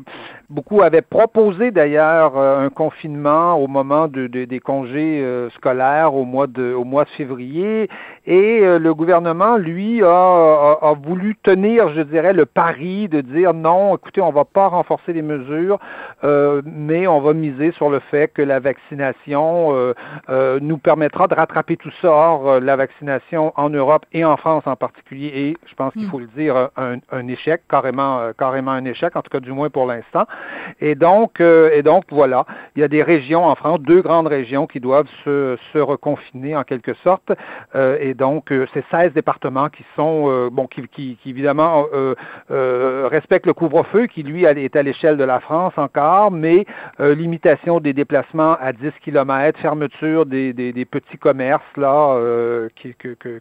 [0.50, 5.24] Beaucoup avaient proposé d'ailleurs un confinement au moment de, des congés
[5.54, 7.88] scolaires au mois de, au mois de février.
[8.26, 10.08] Et le gouvernement, lui, a,
[10.80, 15.12] a, voulu tenir, je dirais, le pari de dire non, écoutez, on va pas renforcer
[15.12, 15.78] les mesures,
[16.22, 19.94] mais on va miser sur le fait que la vaccination
[20.28, 22.10] nous permettra de rattraper tout ça.
[22.10, 26.10] Or, la vaccination en Europe et en France en particulier est, je pense qu'il mm.
[26.10, 29.52] faut le dire, un, un, échec, carrément, euh, carrément un échec, en tout cas du
[29.52, 30.26] moins pour l'instant.
[30.80, 34.26] Et donc, euh, et donc voilà, il y a des régions en France, deux grandes
[34.26, 37.32] régions qui doivent se, se reconfiner en quelque sorte.
[37.74, 41.86] Euh, et donc, c'est 16 départements qui sont, bon, qui, qui, qui évidemment
[42.48, 46.66] respectent le couvre-feu, qui lui est à l'échelle de la France encore, mais
[46.98, 52.18] limitation des déplacements à 10 km, fermeture des, des, des petits commerces là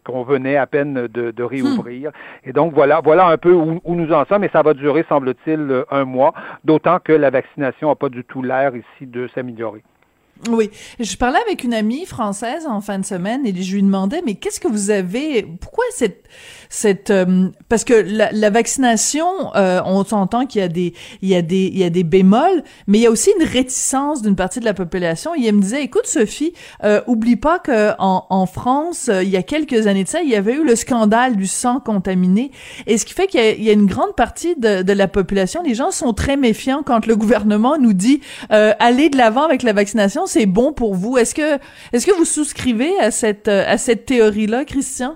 [0.03, 2.09] qu'on venait à peine de, de réouvrir.
[2.09, 2.49] Hmm.
[2.49, 5.05] Et donc voilà, voilà un peu où, où, nous en sommes, et ça va durer,
[5.09, 6.33] semble-t-il, un mois,
[6.83, 9.83] d'autant que la vaccination n'a pas du tout l'air ici de s'améliorer.
[10.49, 10.69] Oui,
[10.99, 14.35] je parlais avec une amie française en fin de semaine et je lui demandais mais
[14.35, 16.27] qu'est-ce que vous avez pourquoi cette
[16.69, 19.25] cette euh, parce que la, la vaccination
[19.55, 22.03] euh, on s'entend qu'il y a des il y a des il y a des
[22.03, 25.35] bémols mais il y a aussi une réticence d'une partie de la population.
[25.35, 29.43] Et elle me disait écoute Sophie euh, oublie pas que en, France il y a
[29.43, 32.51] quelques années de ça il y avait eu le scandale du sang contaminé.
[32.87, 35.63] Et ce qui fait qu'il y, y, a une grande partie de, de la population
[35.63, 38.19] les gens sont très méfiants quand le gouvernement nous dit
[38.49, 41.17] allez de l'avant avec la vaccination c'est bon pour vous?
[41.17, 41.59] Est-ce que,
[41.91, 45.15] est-ce que vous souscrivez à cette, à cette théorie-là, Christian?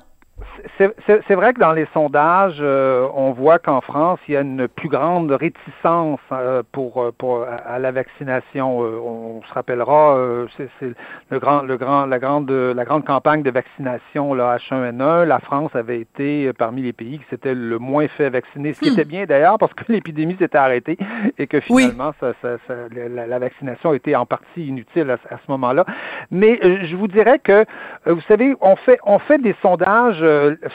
[0.77, 4.67] C'est vrai que dans les sondages, euh, on voit qu'en France, il y a une
[4.67, 8.79] plus grande réticence euh, pour, euh, pour à la vaccination.
[8.79, 10.17] on se rappellera,
[10.57, 10.93] c'est
[11.29, 15.23] le grand, le grand, la grande, la grande campagne de vaccination là, H1N1.
[15.23, 18.89] La France avait été parmi les pays qui s'étaient le moins fait vacciner, ce qui
[18.89, 18.93] hmm.
[18.93, 20.97] était bien d'ailleurs parce que l'épidémie s'était arrêtée
[21.37, 25.51] et que finalement, ça, ça, ça, la, vaccination était en partie inutile à, à ce
[25.51, 25.85] moment-là.
[26.31, 27.65] Mais je vous dirais que,
[28.05, 30.23] vous savez, on fait, on fait des sondages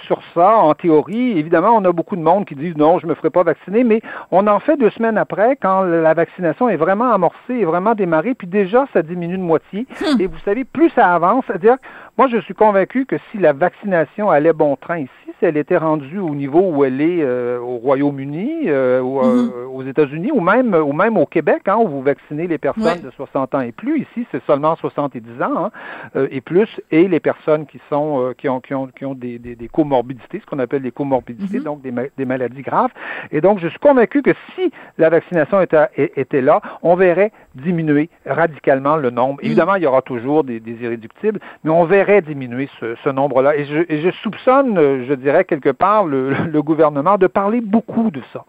[0.06, 3.14] sur ça, en théorie, évidemment, on a beaucoup de monde qui disent non, je me
[3.14, 4.00] ferai pas vacciner, mais
[4.30, 8.34] on en fait deux semaines après, quand la vaccination est vraiment amorcée, est vraiment démarrée,
[8.34, 9.86] puis déjà, ça diminue de moitié.
[10.00, 10.20] Hmm.
[10.20, 11.76] Et vous savez, plus ça avance, c'est-à-dire,
[12.18, 15.76] moi, je suis convaincu que si la vaccination allait bon train ici, si elle était
[15.76, 19.71] rendue au niveau où elle est euh, au Royaume-Uni, euh, ou, euh, hmm.
[19.82, 23.10] Aux États-Unis, ou même, ou même au Québec, hein, où vous vaccinez les personnes de
[23.10, 24.00] 60 ans et plus.
[24.02, 25.70] Ici, c'est seulement 70 ans
[26.14, 29.38] hein, et plus, et les personnes qui sont qui ont qui ont qui ont des,
[29.38, 31.64] des, des comorbidités, ce qu'on appelle des comorbidités, mhm.
[31.64, 32.90] donc des, des, maladies graves.
[33.30, 38.10] Et donc, je suis convaincu que si la vaccination était, était là, on verrait diminuer
[38.26, 39.34] radicalement le nombre.
[39.40, 39.46] Mhm.
[39.46, 43.56] Évidemment, il y aura toujours des, des irréductibles, mais on verrait diminuer ce, ce nombre-là.
[43.56, 48.10] Et je, et je, soupçonne, je dirais quelque part, le, le, gouvernement de parler beaucoup
[48.10, 48.44] de ça,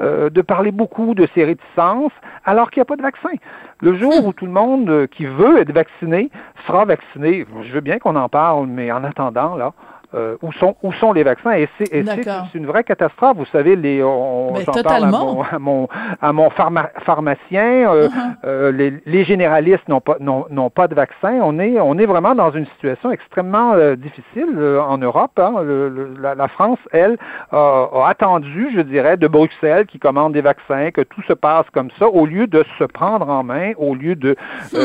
[0.00, 2.12] euh, de parler beaucoup de ces réticences,
[2.44, 3.30] alors qu'il n'y a pas de vaccin.
[3.80, 6.30] Le jour où tout le monde qui veut être vacciné
[6.66, 9.72] sera vacciné, je veux bien qu'on en parle, mais en attendant, là,
[10.16, 12.04] euh, où sont où sont les vaccins et c'est
[12.54, 13.36] une vraie catastrophe.
[13.36, 15.88] Vous savez, les on, ben, parle à mon à mon,
[16.22, 18.36] à mon pharmacien, euh, uh-huh.
[18.44, 21.38] euh, les, les, généralistes n'ont pas n'ont pas de vaccin.
[21.42, 25.38] On est on est vraiment dans une situation extrêmement difficile en Europe.
[25.38, 25.54] Hein.
[26.22, 27.18] la, France, elle,
[27.50, 31.66] a, a, attendu, je dirais, de Bruxelles qui commande des vaccins, que tout se passe
[31.74, 34.36] comme ça, au lieu de se prendre en main, au lieu de
[34.72, 34.78] hmm.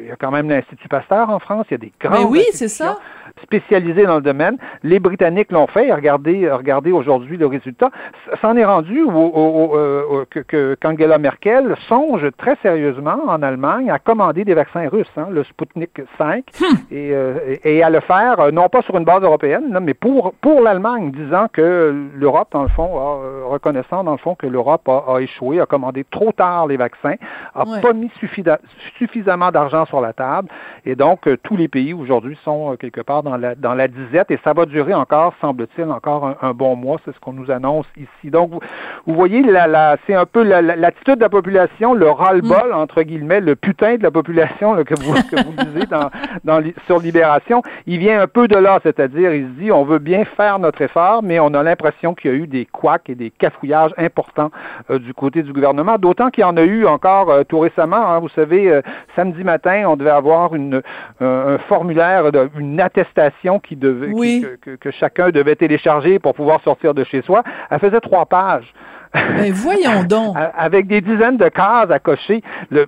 [0.00, 2.18] il y a quand même l'Institut Pasteur en France, il y a des grands.
[2.18, 2.98] Mais oui, c'est ça
[3.42, 4.49] spécialisés dans le domaine.
[4.82, 5.92] Les Britanniques l'ont fait.
[5.92, 7.90] Regardez, regardez aujourd'hui le résultat.
[8.40, 13.98] S'en est rendu au, au, au, que, qu'Angela Merkel songe très sérieusement en Allemagne à
[13.98, 16.64] commander des vaccins russes, hein, le Sputnik 5, hmm.
[16.90, 20.34] et, euh, et, à le faire euh, non pas sur une base européenne, mais pour
[20.40, 24.46] pour l'Allemagne, disant que l'Europe, dans le fond, a, euh, reconnaissant dans le fond que
[24.46, 27.14] l'Europe a, a, échoué, a commandé trop tard les vaccins,
[27.54, 28.10] a pas mis
[28.98, 30.48] suffisamment d'argent sur la table,
[30.84, 34.38] et donc tous les pays aujourd'hui sont quelque part dans la, dans la disette et
[34.44, 36.98] ça va durer encore, semble-t-il, encore un, bon mois.
[37.04, 38.30] C'est ce qu'on nous annonce ici.
[38.30, 38.60] Donc, vous,
[39.06, 42.74] vous voyez, la, la, c'est un peu l'attitude de la population, le ras-le-bol, mm.
[42.74, 46.10] entre guillemets, le putain de la population là, que vous, que vous lisez dans,
[46.44, 47.62] dans, sur Libération.
[47.86, 50.82] Il vient un peu de là, c'est-à-dire, il se dit, on veut bien faire notre
[50.82, 54.50] effort, mais on a l'impression qu'il y a eu des couacs et des cafouillages importants
[54.90, 57.96] euh, du côté du gouvernement, d'autant qu'il y en a eu encore euh, tout récemment.
[57.96, 58.82] Hein, vous savez, euh,
[59.16, 60.82] samedi matin, on devait avoir une,
[61.20, 62.24] un formulaire,
[62.58, 67.42] une attestation qui devait, que, chacun devait télécharger pour pouvoir sortir de chez soi.
[67.70, 68.72] Elle faisait trois pages.
[69.14, 70.36] Mais voyons donc.
[70.56, 72.42] Avec des dizaines de cases à cocher.
[72.70, 72.86] Le,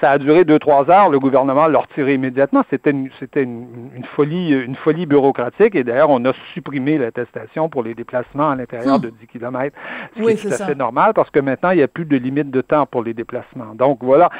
[0.00, 1.08] ça a duré deux, trois heures.
[1.08, 2.62] Le gouvernement l'a retiré immédiatement.
[2.70, 5.74] C'était une, c'était une, folie, une folie bureaucratique.
[5.74, 9.02] Et d'ailleurs, on a supprimé l'attestation pour les déplacements à l'intérieur hmm.
[9.02, 9.76] de 10 km.
[10.16, 12.04] Ce oui, qui est tout à fait normal parce que maintenant, il n'y a plus
[12.04, 13.74] de limite de temps pour les déplacements.
[13.74, 14.30] Donc, voilà.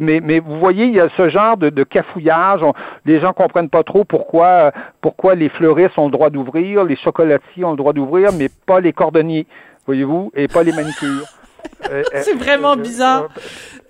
[0.00, 2.60] Mais, mais vous voyez, il y a ce genre de, de cafouillage.
[3.04, 7.64] les gens comprennent pas trop pourquoi, pourquoi les fleuristes ont le droit d'ouvrir, les chocolatiers
[7.64, 9.46] ont le droit d'ouvrir, mais pas les cordonniers
[9.86, 11.26] voyez-vous, et pas les manicures.
[11.90, 13.28] Euh, c'est vraiment euh, bizarre.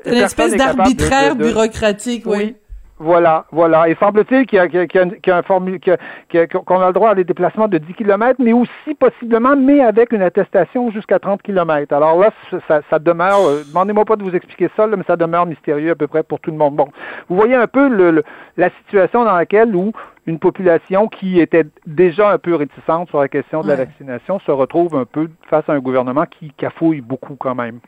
[0.07, 2.57] Euh, une espèce d'arbitraire bureaucratique, oui.
[2.99, 3.88] Voilà, voilà.
[3.88, 7.14] Et semble-t-il qu'il y a, qu'il y a, un formule, qu'on a le droit à
[7.14, 11.92] des déplacements de 10 km, mais aussi possiblement, mais avec une attestation jusqu'à 30 km.
[11.92, 12.30] Alors là,
[12.66, 13.38] ça, ça demeure,
[13.68, 16.51] demandez-moi pas de vous expliquer ça, mais ça demeure mystérieux à peu près pour tout
[16.51, 16.76] le monde.
[16.76, 16.88] Bon,
[17.28, 18.24] vous voyez un peu le,
[18.57, 19.92] la situation dans laquelle où
[20.27, 24.51] une population qui était déjà un peu réticente sur la question de la vaccination se
[24.51, 27.81] retrouve un peu face à un gouvernement qui cafouille beaucoup quand même.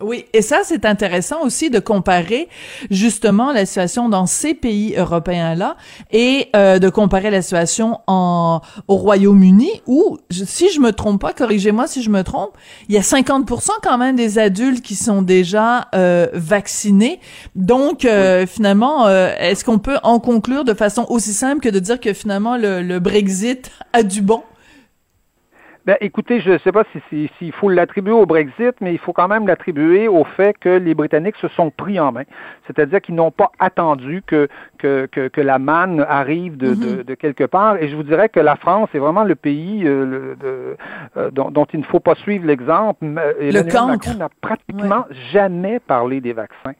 [0.00, 2.48] Oui, et ça, c'est intéressant aussi de comparer
[2.88, 5.76] justement la situation dans ces pays européens-là
[6.12, 11.32] et euh, de comparer la situation en, au Royaume-Uni où, si je me trompe pas,
[11.32, 12.50] corrigez-moi si je me trompe,
[12.88, 17.18] il y a 50% quand même des adultes qui sont déjà euh, vaccinés.
[17.56, 21.98] Donc, euh, finalement, est-ce qu'on peut en conclure de façon aussi simple que de dire
[21.98, 24.42] que finalement le, le Brexit a du bon?
[25.86, 29.12] Ben, écoutez, je ne sais pas s'il si, faut l'attribuer au Brexit, mais il faut
[29.12, 32.24] quand même l'attribuer au fait que les Britanniques se sont pris en main.
[32.66, 34.48] C'est-à-dire qu'ils n'ont pas attendu que,
[34.78, 37.16] que, que, la manne arrive de, de, mm-hmm.
[37.16, 37.76] quelque part.
[37.76, 41.66] Et je vous dirais que la France est vraiment le pays euh, euh, dont, dont,
[41.72, 42.98] il ne faut pas suivre l'exemple.
[43.04, 46.74] Le Macron n'a pratiquement jamais parlé des vaccins.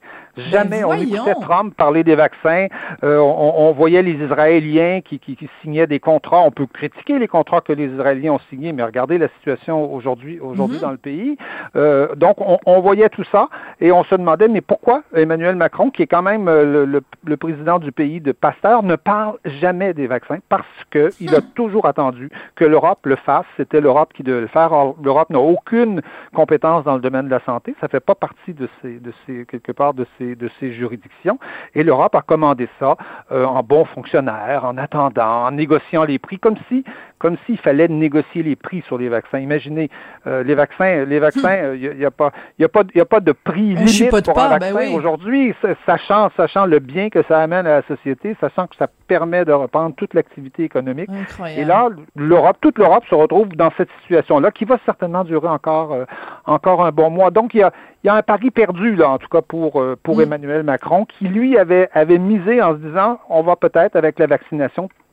[0.51, 0.81] Jamais.
[0.81, 2.67] Ben on écoutait Trump parler des vaccins.
[3.03, 6.41] Euh, on, voyait les Israéliens qui, qui, signaient des contrats.
[6.41, 10.39] On peut critiquer les contrats que les Israéliens ont signés, mais regardez la situation aujourd'hui
[10.39, 10.81] aujourd'hui mhm.
[10.81, 11.37] dans le pays.
[11.75, 13.49] Euh, donc, on, voyait tout ça
[13.81, 17.37] et on se demandait, mais pourquoi Emmanuel Macron, qui est quand même euh, le, le,
[17.37, 20.39] président du pays de Pasteur, ne parle jamais des vaccins?
[20.49, 23.45] Parce qu'il a toujours attendu que l'Europe le fasse.
[23.57, 24.71] C'était l'Europe qui devait le faire.
[25.03, 26.01] L'Europe n'a aucune
[26.33, 27.75] compétence dans le domaine de la santé.
[27.81, 31.39] Ça fait pas partie de ces, de ces quelque part de ces de ces juridictions.
[31.75, 32.97] Et l'Europe a commandé ça
[33.31, 36.83] euh, en bon fonctionnaire, en attendant, en négociant les prix, comme si
[37.19, 39.39] comme s'il fallait négocier les prix sur les vaccins.
[39.39, 39.89] Imaginez,
[40.25, 43.31] euh, les vaccins, les vaccins, il n'y a, pas, il a pas, a pas de
[43.31, 45.53] prix limite pour un ben vaccin aujourd'hui,
[45.85, 49.51] sachant, sachant le bien que ça amène à la société, sachant que ça permet de
[49.51, 51.09] reprendre toute l'activité économique.
[51.57, 55.93] Et là, l'Europe, toute l'Europe se retrouve dans cette situation-là, qui va certainement durer encore,
[55.93, 56.05] euh,
[56.45, 57.31] encore un bon mois.
[57.31, 57.71] Donc, il y a,
[58.03, 60.21] il y a un pari perdu, là, en tout cas pour, euh, pour mm.
[60.21, 64.27] Emmanuel Macron, qui lui avait, avait misé en se disant on va peut-être, avec la
[64.27, 65.08] vaccination, euh, euh,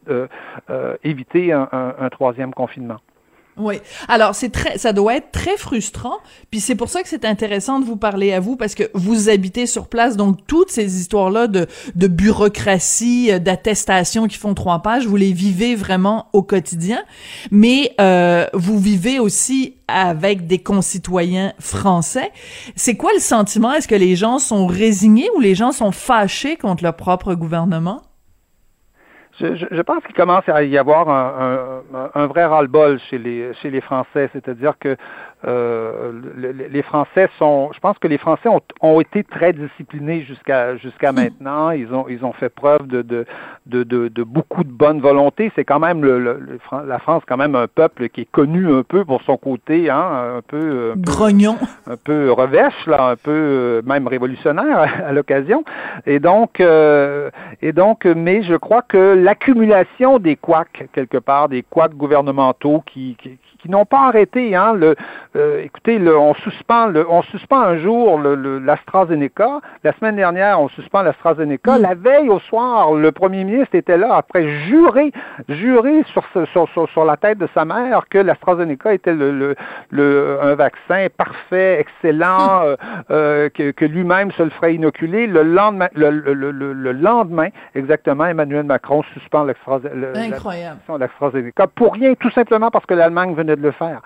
[1.02, 3.00] éviter un, troisième confinement.
[3.58, 3.76] Oui.
[4.08, 6.18] Alors c'est très, ça doit être très frustrant.
[6.50, 9.30] Puis c'est pour ça que c'est intéressant de vous parler à vous parce que vous
[9.30, 15.06] habitez sur place, donc toutes ces histoires-là de, de bureaucratie, d'attestation qui font trois pages,
[15.06, 17.02] vous les vivez vraiment au quotidien.
[17.50, 22.32] Mais euh, vous vivez aussi avec des concitoyens français.
[22.74, 23.72] C'est quoi le sentiment?
[23.72, 28.02] Est-ce que les gens sont résignés ou les gens sont fâchés contre leur propre gouvernement?
[29.38, 34.96] Je, pense qu'il commence à y avoir un, vrai ras-le-bol chez les Français, c'est-à-dire que
[35.46, 36.12] euh,
[36.70, 41.12] les Français sont, je pense que les Français ont, ont été très disciplinés jusqu'à jusqu'à
[41.12, 41.16] hmm.
[41.16, 41.70] maintenant.
[41.70, 43.24] Ils ont ils ont fait preuve de de,
[43.66, 45.52] de, de, beaucoup de bonne volonté.
[45.54, 49.04] C'est quand même le, la France quand même un peuple qui est connu un peu
[49.04, 54.08] pour son côté, hein, un peu grognon, un peu revêche là, un peu euh, même
[54.08, 55.64] révolutionnaire à, l'occasion.
[56.06, 57.30] Et donc euh,
[57.62, 63.16] et donc, mais je crois que l'accumulation des couacs quelque part, des couacs gouvernementaux qui,
[63.20, 64.54] qui qui n'ont pas arrêté.
[64.54, 64.96] Hein, le,
[65.36, 69.60] euh, écoutez, le, on suspend, le, on suspend un jour l'AstraZeneca.
[69.84, 71.78] La semaine dernière, on suspend l'AstraZeneca.
[71.78, 75.12] La veille au soir, le premier ministre était là après jurer,
[75.48, 79.54] jurer sur, sur, sur, la tête de sa mère que l'AstraZeneca était le,
[79.90, 82.64] le, un vaccin parfait, excellent, mm.
[82.64, 82.76] euh,
[83.10, 85.26] euh, que, que lui-même se le ferait inoculer.
[85.26, 92.86] Le lendemain, le, le lendemain, exactement, Emmanuel Macron suspend l'AstraZeneca pour rien, tout simplement parce
[92.86, 94.00] que l'Allemagne venait de le faire.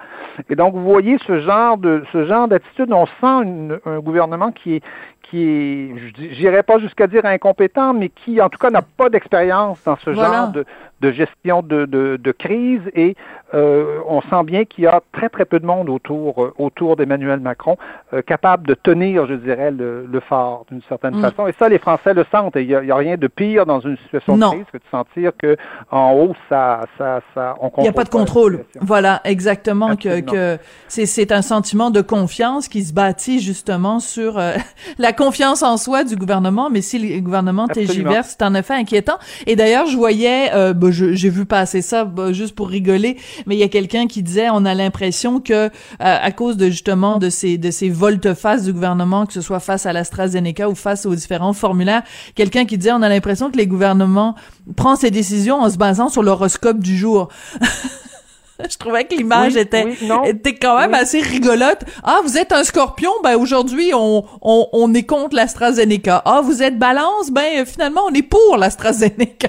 [0.48, 2.92] Et donc, vous voyez ce genre de ce genre d'attitude.
[2.92, 4.82] On sent un gouvernement qui est
[5.30, 5.94] qui est,
[6.32, 10.12] j'irai pas jusqu'à dire incompétent, mais qui, en tout cas, n'a pas d'expérience dans ce
[10.12, 10.64] genre de,
[11.00, 13.14] de, gestion de, de, de crise et
[13.52, 17.76] on sent bien qu'il y a très très peu de monde autour autour d'Emmanuel Macron
[18.26, 21.22] capable de tenir, je dirais, le, le phare d'une certaine mm.
[21.22, 21.46] façon.
[21.46, 22.54] Et ça, les Français le sentent.
[22.56, 25.56] Il n'y a, rien de pire dans une situation de crise que de sentir que
[25.90, 28.64] en haut, ça, ça, ça, on Il n'y a pas de contrôle.
[28.80, 29.96] Voilà, exactement.
[29.96, 34.40] Que, que c'est un sentiment de confiance qui se bâtit justement sur
[34.98, 36.70] la confiance en soi du gouvernement.
[36.70, 39.18] Mais si le gouvernement TGVR, c'est en effet inquiétant.
[39.46, 43.16] Et d'ailleurs, je voyais, euh, bah, j'ai vu passer ça bah, juste pour rigoler,
[43.46, 45.68] mais il y a quelqu'un qui disait, on a l'impression que euh,
[45.98, 49.86] à cause de justement de ces de ces volte-face du gouvernement, que ce soit face
[49.86, 52.02] à l'AstraZeneca ou face aux différents formulaires,
[52.34, 54.34] quelqu'un qui disait, on a l'impression que les gouvernements
[54.76, 57.28] prennent ces décisions en se basant sur l'horoscope du jour.
[58.70, 59.86] je trouvais que l'image était,
[60.26, 61.84] était quand même assez rigolote.
[62.02, 66.22] Ah, vous êtes un scorpion, ben aujourd'hui on, on, on est contre l'AstraZeneca.
[66.24, 69.48] Ah, vous êtes balance, ben finalement on est pour l'AstraZeneca.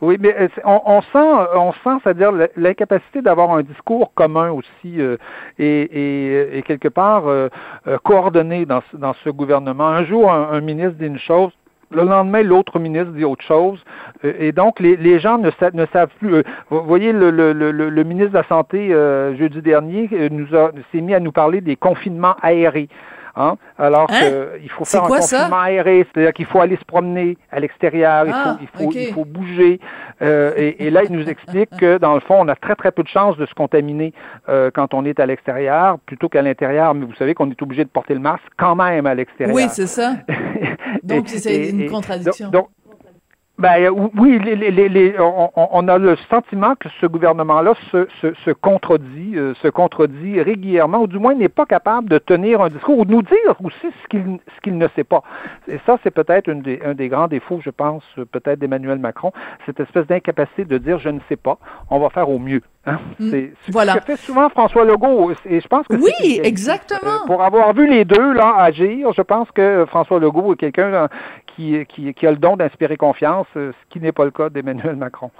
[0.00, 5.00] Oui, mais euh, on, on sent, on sent, c'est-à-dire l'incapacité d'avoir un discours commun aussi
[5.00, 5.16] euh,
[5.58, 7.48] et, et, et, quelque part euh,
[8.02, 9.88] coordonné dans, dans ce gouvernement.
[9.88, 11.52] Un jour, un ministre dit une chose,
[11.92, 13.82] le lendemain, l'autre ministre dit autre chose.
[14.24, 15.50] Euh, et donc, les, gens ne,
[15.92, 16.34] savent plus.
[16.34, 20.46] Euh, vous voyez, le, le, le, ministre de la Santé, euh, jeudi dernier, nous
[20.92, 22.88] s'est mis à nous parler des confinements aérés.
[23.40, 23.56] Hein?
[23.78, 24.20] Alors hein?
[24.58, 28.32] qu'il faut faire un confinement aéré, c'est-à-dire qu'il faut aller se promener à l'extérieur, il,
[28.34, 29.80] ah, faut, il, faut, il faut bouger.
[30.22, 32.92] Euh, et, et, là, il nous explique que dans le fond, on a très très
[32.92, 34.12] peu de chances de se contaminer
[34.48, 36.94] euh, quand on est à l'extérieur plutôt qu'à l'intérieur.
[36.94, 39.56] Mais vous savez qu'on est obligé de porter le masque quand même à l'extérieur.
[39.56, 40.16] Oui, c'est ça.
[41.02, 42.50] donc c'est une contradiction.
[43.60, 48.08] Ben euh, oui, les, les, les, on, on, a le sentiment que ce gouvernement-là se,
[48.22, 52.62] se, se, contredit, euh, se contredit régulièrement, ou du moins n'est pas capable de tenir
[52.62, 55.22] un discours ou de nous dire aussi ce qu'il ce qu'il ne sait pas.
[55.68, 58.02] Et ça, c'est peut-être des, un des grands défauts, je pense,
[58.32, 59.30] peut-être d'Emmanuel Macron,
[59.66, 61.58] cette espèce d'incapacité de dire je ne sais pas,
[61.90, 62.62] on va faire au mieux.
[62.86, 62.98] Hein?
[63.18, 63.30] Mm.
[63.30, 63.92] C'est voilà.
[63.92, 65.32] ce que fait souvent François Legault.
[65.44, 67.22] Et je pense que oui, exactement.
[67.22, 71.08] Euh, pour avoir vu les deux là agir, je pense que François Legault est quelqu'un
[71.54, 74.96] qui, qui, qui a le don d'inspirer confiance, ce qui n'est pas le cas d'Emmanuel
[74.96, 75.30] Macron.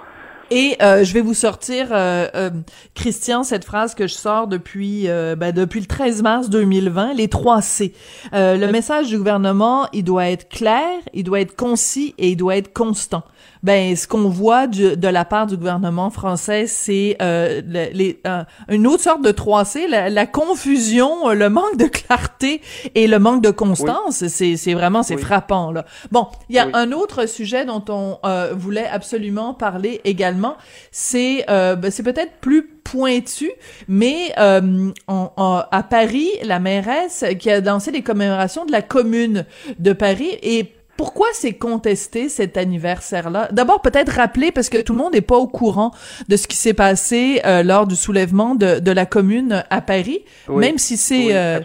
[0.53, 2.49] Et euh, je vais vous sortir, euh, euh,
[2.93, 7.61] Christian, cette phrase que je sors depuis ben, depuis le 13 mars 2020, les trois
[7.61, 7.93] C.
[8.33, 12.57] le message du gouvernement, il doit être clair, il doit être concis et il doit
[12.57, 13.23] être constant
[13.63, 18.87] ben ce qu'on voit de la part du gouvernement français, c'est euh, les, euh, une
[18.87, 22.61] autre sorte de 3C, la, confusion, le manque de clarté
[22.95, 24.27] et le manque de constance.
[24.27, 25.85] C'est, c'est vraiment c'est frappant là.
[26.11, 30.55] Bon, il y a un autre sujet dont on euh, voulait absolument parler également.
[30.91, 33.51] C'est ben, c'est peut-être plus pointu,
[33.87, 39.45] mais à Paris, la mairesse qui a lancé les commémorations de la commune
[39.79, 43.49] de Paris et pourquoi c'est contesté cet anniversaire-là?
[43.51, 45.91] D'abord, peut-être rappeler parce que tout le monde n'est pas au courant
[46.27, 50.23] de ce qui s'est passé euh, lors du soulèvement de, de, la commune à Paris,
[50.49, 51.59] même si c'est euh,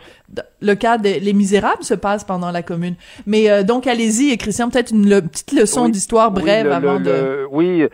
[0.61, 2.95] le cas des Les Misérables se passe pendant la commune.
[3.27, 7.47] Mais euh, donc allez-y, Christian, peut-être une petite leçon d'histoire brève avant de.
[7.51, 7.85] oui,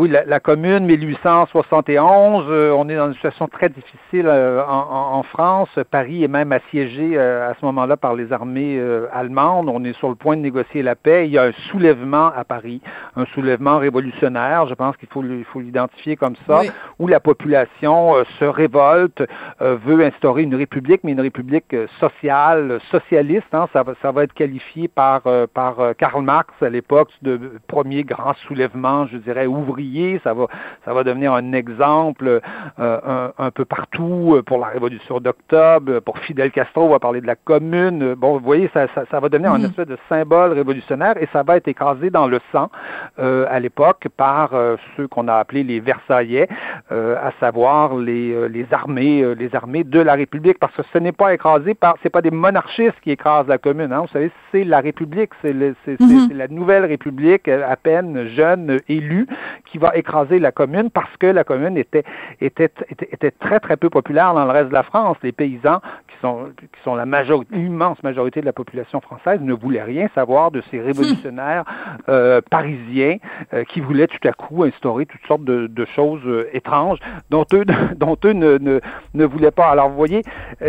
[0.00, 5.18] oui, la, la, commune 1871, euh, on est dans une situation très difficile euh, en,
[5.18, 5.68] en, France.
[5.90, 8.80] Paris est même assiégé euh, à ce moment-là par les armées
[9.12, 9.68] allemandes.
[9.68, 11.26] On est sur le point de négocier la paix.
[11.26, 12.80] Il y a un soulèvement à Paris,
[13.14, 15.22] un soulèvement révolutionnaire, je pense qu'il faut,
[15.52, 16.62] faut l'identifier comme ça,
[16.98, 19.22] où la population se révolte,
[19.60, 23.52] veut instaurer une république, mais une république sociale, socialiste.
[23.52, 25.22] Hein, ça, va, ça va être qualifié par,
[25.52, 29.89] par Karl Marx à l'époque de premier grand soulèvement, je dirais, ouvrier
[30.22, 30.46] ça va,
[30.84, 32.40] ça va devenir un exemple
[32.78, 37.20] euh, un, peu partout euh, pour la révolution d'octobre, pour Fidel Castro, on va parler
[37.20, 38.14] de la commune.
[38.14, 39.66] Bon, vous voyez, ça, ça, va devenir un mhm.
[39.66, 42.70] espèce de symbole révolutionnaire et ça va être écrasé dans le sang
[43.18, 44.50] euh, à l'époque par
[44.96, 46.48] ceux qu'on a appelés les Versaillais,
[46.90, 51.34] à savoir les, les armées, les armées de la République, parce que ce n'est pas
[51.34, 53.92] écrasé par, c'est pas des monarchistes qui écrasent la commune.
[53.92, 56.30] Hein, vous savez, c'est la République, c'est mhm.
[56.34, 59.26] la nouvelle République à peine jeune élue
[59.70, 62.04] qui va écraser la commune parce que la commune était,
[62.40, 65.16] était, était, très, très peu populaire dans le reste de la France.
[65.22, 69.52] Les paysans, qui sont, qui sont la majorité, l'immense majorité de la population française, ne
[69.52, 71.64] voulaient rien savoir de ces révolutionnaires
[72.08, 73.16] euh, parisiens
[73.54, 76.98] euh, qui voulaient tout à coup instaurer toutes sortes de, de choses euh, étranges
[77.30, 77.64] dont eux,
[77.96, 78.80] dont eux ne, ne,
[79.14, 79.68] ne, voulaient pas.
[79.68, 80.22] Alors, vous voyez,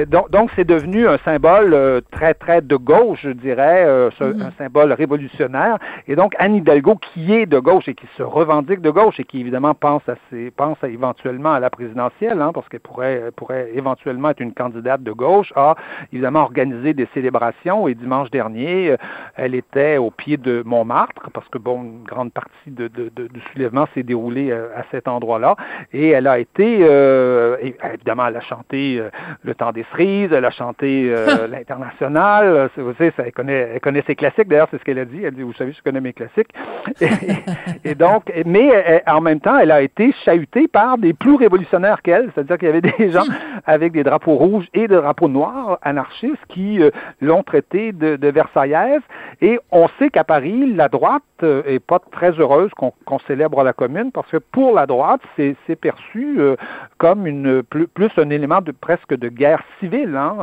[0.07, 4.43] donc c'est devenu un symbole très, très de gauche, je dirais, mm-hmm.
[4.43, 5.77] un symbole révolutionnaire.
[6.07, 9.23] Et donc, Anne Hidalgo, qui est de gauche et qui se revendique de gauche et
[9.23, 13.71] qui évidemment pense à ses, pense éventuellement à la présidentielle, hein, parce qu'elle pourrait, pourrait
[13.73, 15.75] éventuellement être une candidate de gauche, a
[16.11, 18.97] évidemment organisé des célébrations et dimanche dernier, euh,
[19.35, 23.27] elle était au pied de Montmartre, parce que bon, une grande partie de, de, de,
[23.27, 25.55] du soulèvement s'est déroulée euh, à cet endroit-là,
[25.93, 27.57] et elle a été, euh,
[27.93, 29.01] évidemment, elle a chanté
[29.43, 31.13] Le temps des cerises, elle a chanté
[31.49, 35.05] l'international, vous savez, ça, elle, connaît, elle connaît ses classiques, d'ailleurs, c'est ce qu'elle a
[35.05, 36.53] dit, elle dit, vous savez, je connais mes classiques,
[36.99, 42.01] et, et donc, mais en même temps, elle a été chahutée par des plus révolutionnaires
[42.01, 43.25] qu'elle, c'est-à-dire qu'il y avait des gens
[43.65, 48.27] avec des drapeaux rouges et des drapeaux noirs anarchistes qui euh, l'ont traité de, de
[48.27, 49.01] Versaillaise.
[49.41, 53.73] Et on sait qu'à Paris, la droite euh, est pas très heureuse qu'on célèbre la
[53.73, 56.55] Commune parce que pour la droite, c'est perçu euh,
[56.97, 60.35] comme une plus, plus, un élément de presque de guerre civile hein,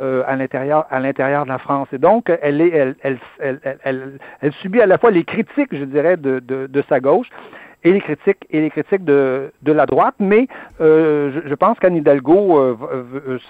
[0.00, 0.24] hum.
[0.26, 1.88] à l'intérieur à l'intérieur de la France.
[1.92, 5.68] Et donc, elle, est, elle, elle, elle, elle, elle, subit à la fois les critiques,
[5.72, 7.28] je dirais, de, de, de sa gauche
[7.84, 10.46] et les critiques et les critiques de, de la droite, mais
[10.80, 13.40] euh, je, je, pense qu'Anne Hidalgo euh, veut,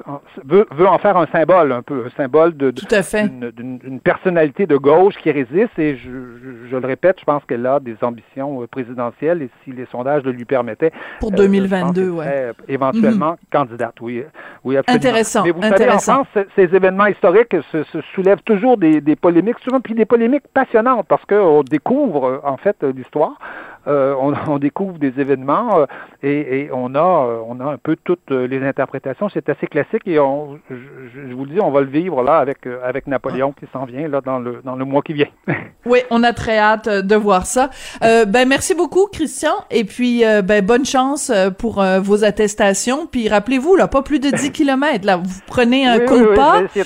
[0.44, 5.16] veut, veut, en faire un symbole, un peu un symbole de, d'une personnalité de gauche
[5.18, 5.78] qui résiste.
[5.78, 9.50] Et je, je, je le répète, je pense qu'elle a des ambitions euh, présidentielles et
[9.64, 12.52] si les sondages le lui permettaient, pour 2022, euh, ouais.
[12.68, 13.52] éventuellement mm-hmm.
[13.52, 13.94] candidate.
[14.00, 14.24] Oui,
[14.64, 14.96] oui, absolument.
[14.96, 15.42] Intéressant.
[15.44, 15.98] Mais vous intéressant.
[15.98, 19.94] savez, en France, ces événements historiques se, se soulèvent toujours des, des polémiques, souvent puis
[19.94, 23.38] des polémiques passionnantes parce qu'on découvre en fait l'histoire.
[23.86, 25.86] Euh, on, on, découvre des événements euh,
[26.22, 29.28] et, et, on a euh, on a un peu toutes les interprétations.
[29.28, 30.76] C'est assez classique et on, je,
[31.14, 34.06] je, vous le dis, on va le vivre là avec avec Napoléon qui s'en vient
[34.08, 35.26] là dans le dans le mois qui vient.
[35.86, 37.70] oui, on a très hâte de voir ça.
[38.00, 43.06] ben merci beaucoup Christian et puis ben bonne chance pour vos attestations.
[43.06, 46.82] Puis rappelez-vous là, pas plus de 10 km là, vous prenez un oui, compas, oui,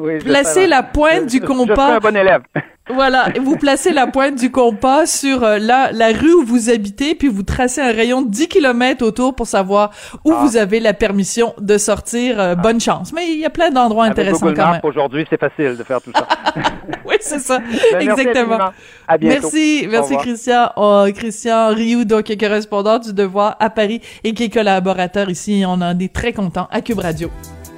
[0.00, 1.74] oui, vous, placez la pointe du compas.
[1.74, 2.42] Je suis un bon élève.
[2.88, 7.14] Voilà, vous placez la pointe du compas sur euh, la, la rue où vous habitez,
[7.14, 9.90] puis vous tracez un rayon de 10 km autour pour savoir
[10.24, 10.40] où ah.
[10.42, 12.40] vous avez la permission de sortir.
[12.40, 13.12] Euh, bonne chance.
[13.12, 14.80] Mais il y a plein d'endroits intéressants Google quand même.
[14.82, 16.26] Aujourd'hui, c'est facile de faire tout ça.
[17.06, 17.60] oui, c'est ça.
[17.92, 18.58] Ben, Exactement.
[18.58, 18.74] Merci,
[19.06, 19.40] à bientôt.
[19.42, 20.70] merci, merci Christian.
[20.76, 25.30] Oh, Christian Rioux, donc qui est correspondant du Devoir à Paris et qui est collaborateur
[25.30, 25.62] ici.
[25.64, 27.30] On en est très content à Cube Radio.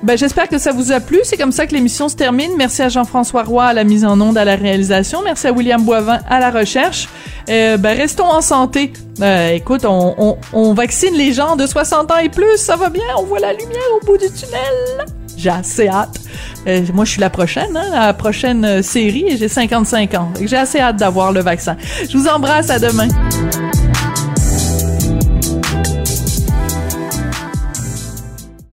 [0.04, 1.20] Ben, j'espère que ça vous a plu.
[1.22, 2.50] C'est comme ça que l'émission se termine.
[2.58, 5.22] Merci à Jean-François Roy à la mise en onde, à la réalisation.
[5.24, 7.08] Merci à William Boivin à la recherche.
[7.48, 8.92] Euh, ben, restons en santé.
[9.22, 12.58] Euh, écoute, on, on, vaccine les gens de 60 ans et plus.
[12.58, 13.02] Ça va bien.
[13.16, 15.06] On voit la lumière au bout du tunnel.
[15.38, 16.20] J'ai assez hâte.
[16.66, 20.32] Euh, moi, je suis la prochaine, hein, la prochaine série j'ai 55 ans.
[20.38, 21.78] J'ai assez hâte d'avoir le vaccin.
[22.10, 22.68] Je vous embrasse.
[22.68, 23.08] À demain.